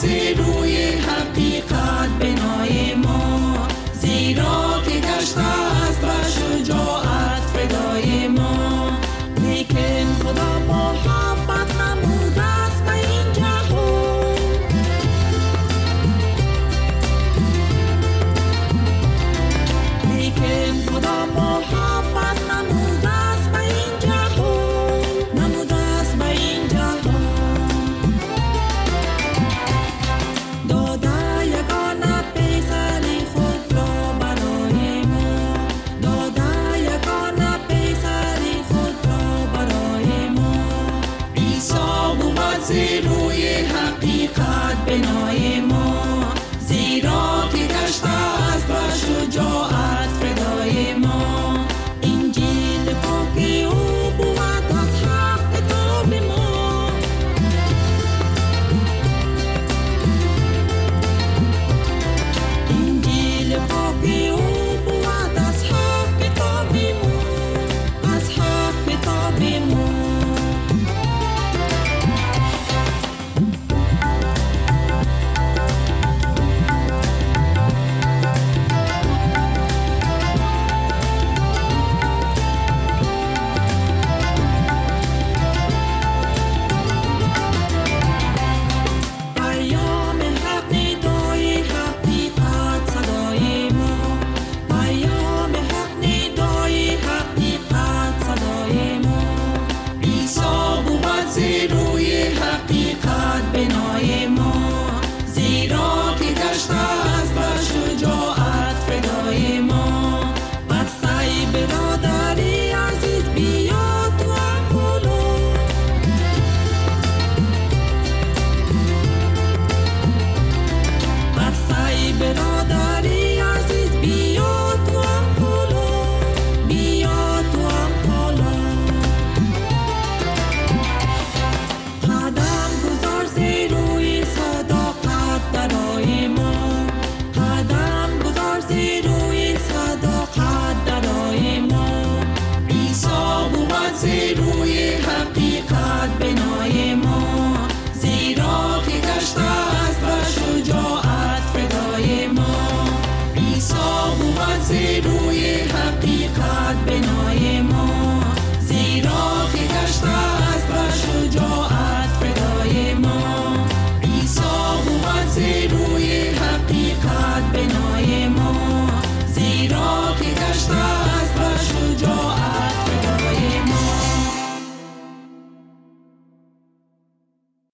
Hallelujah. 0.09 0.88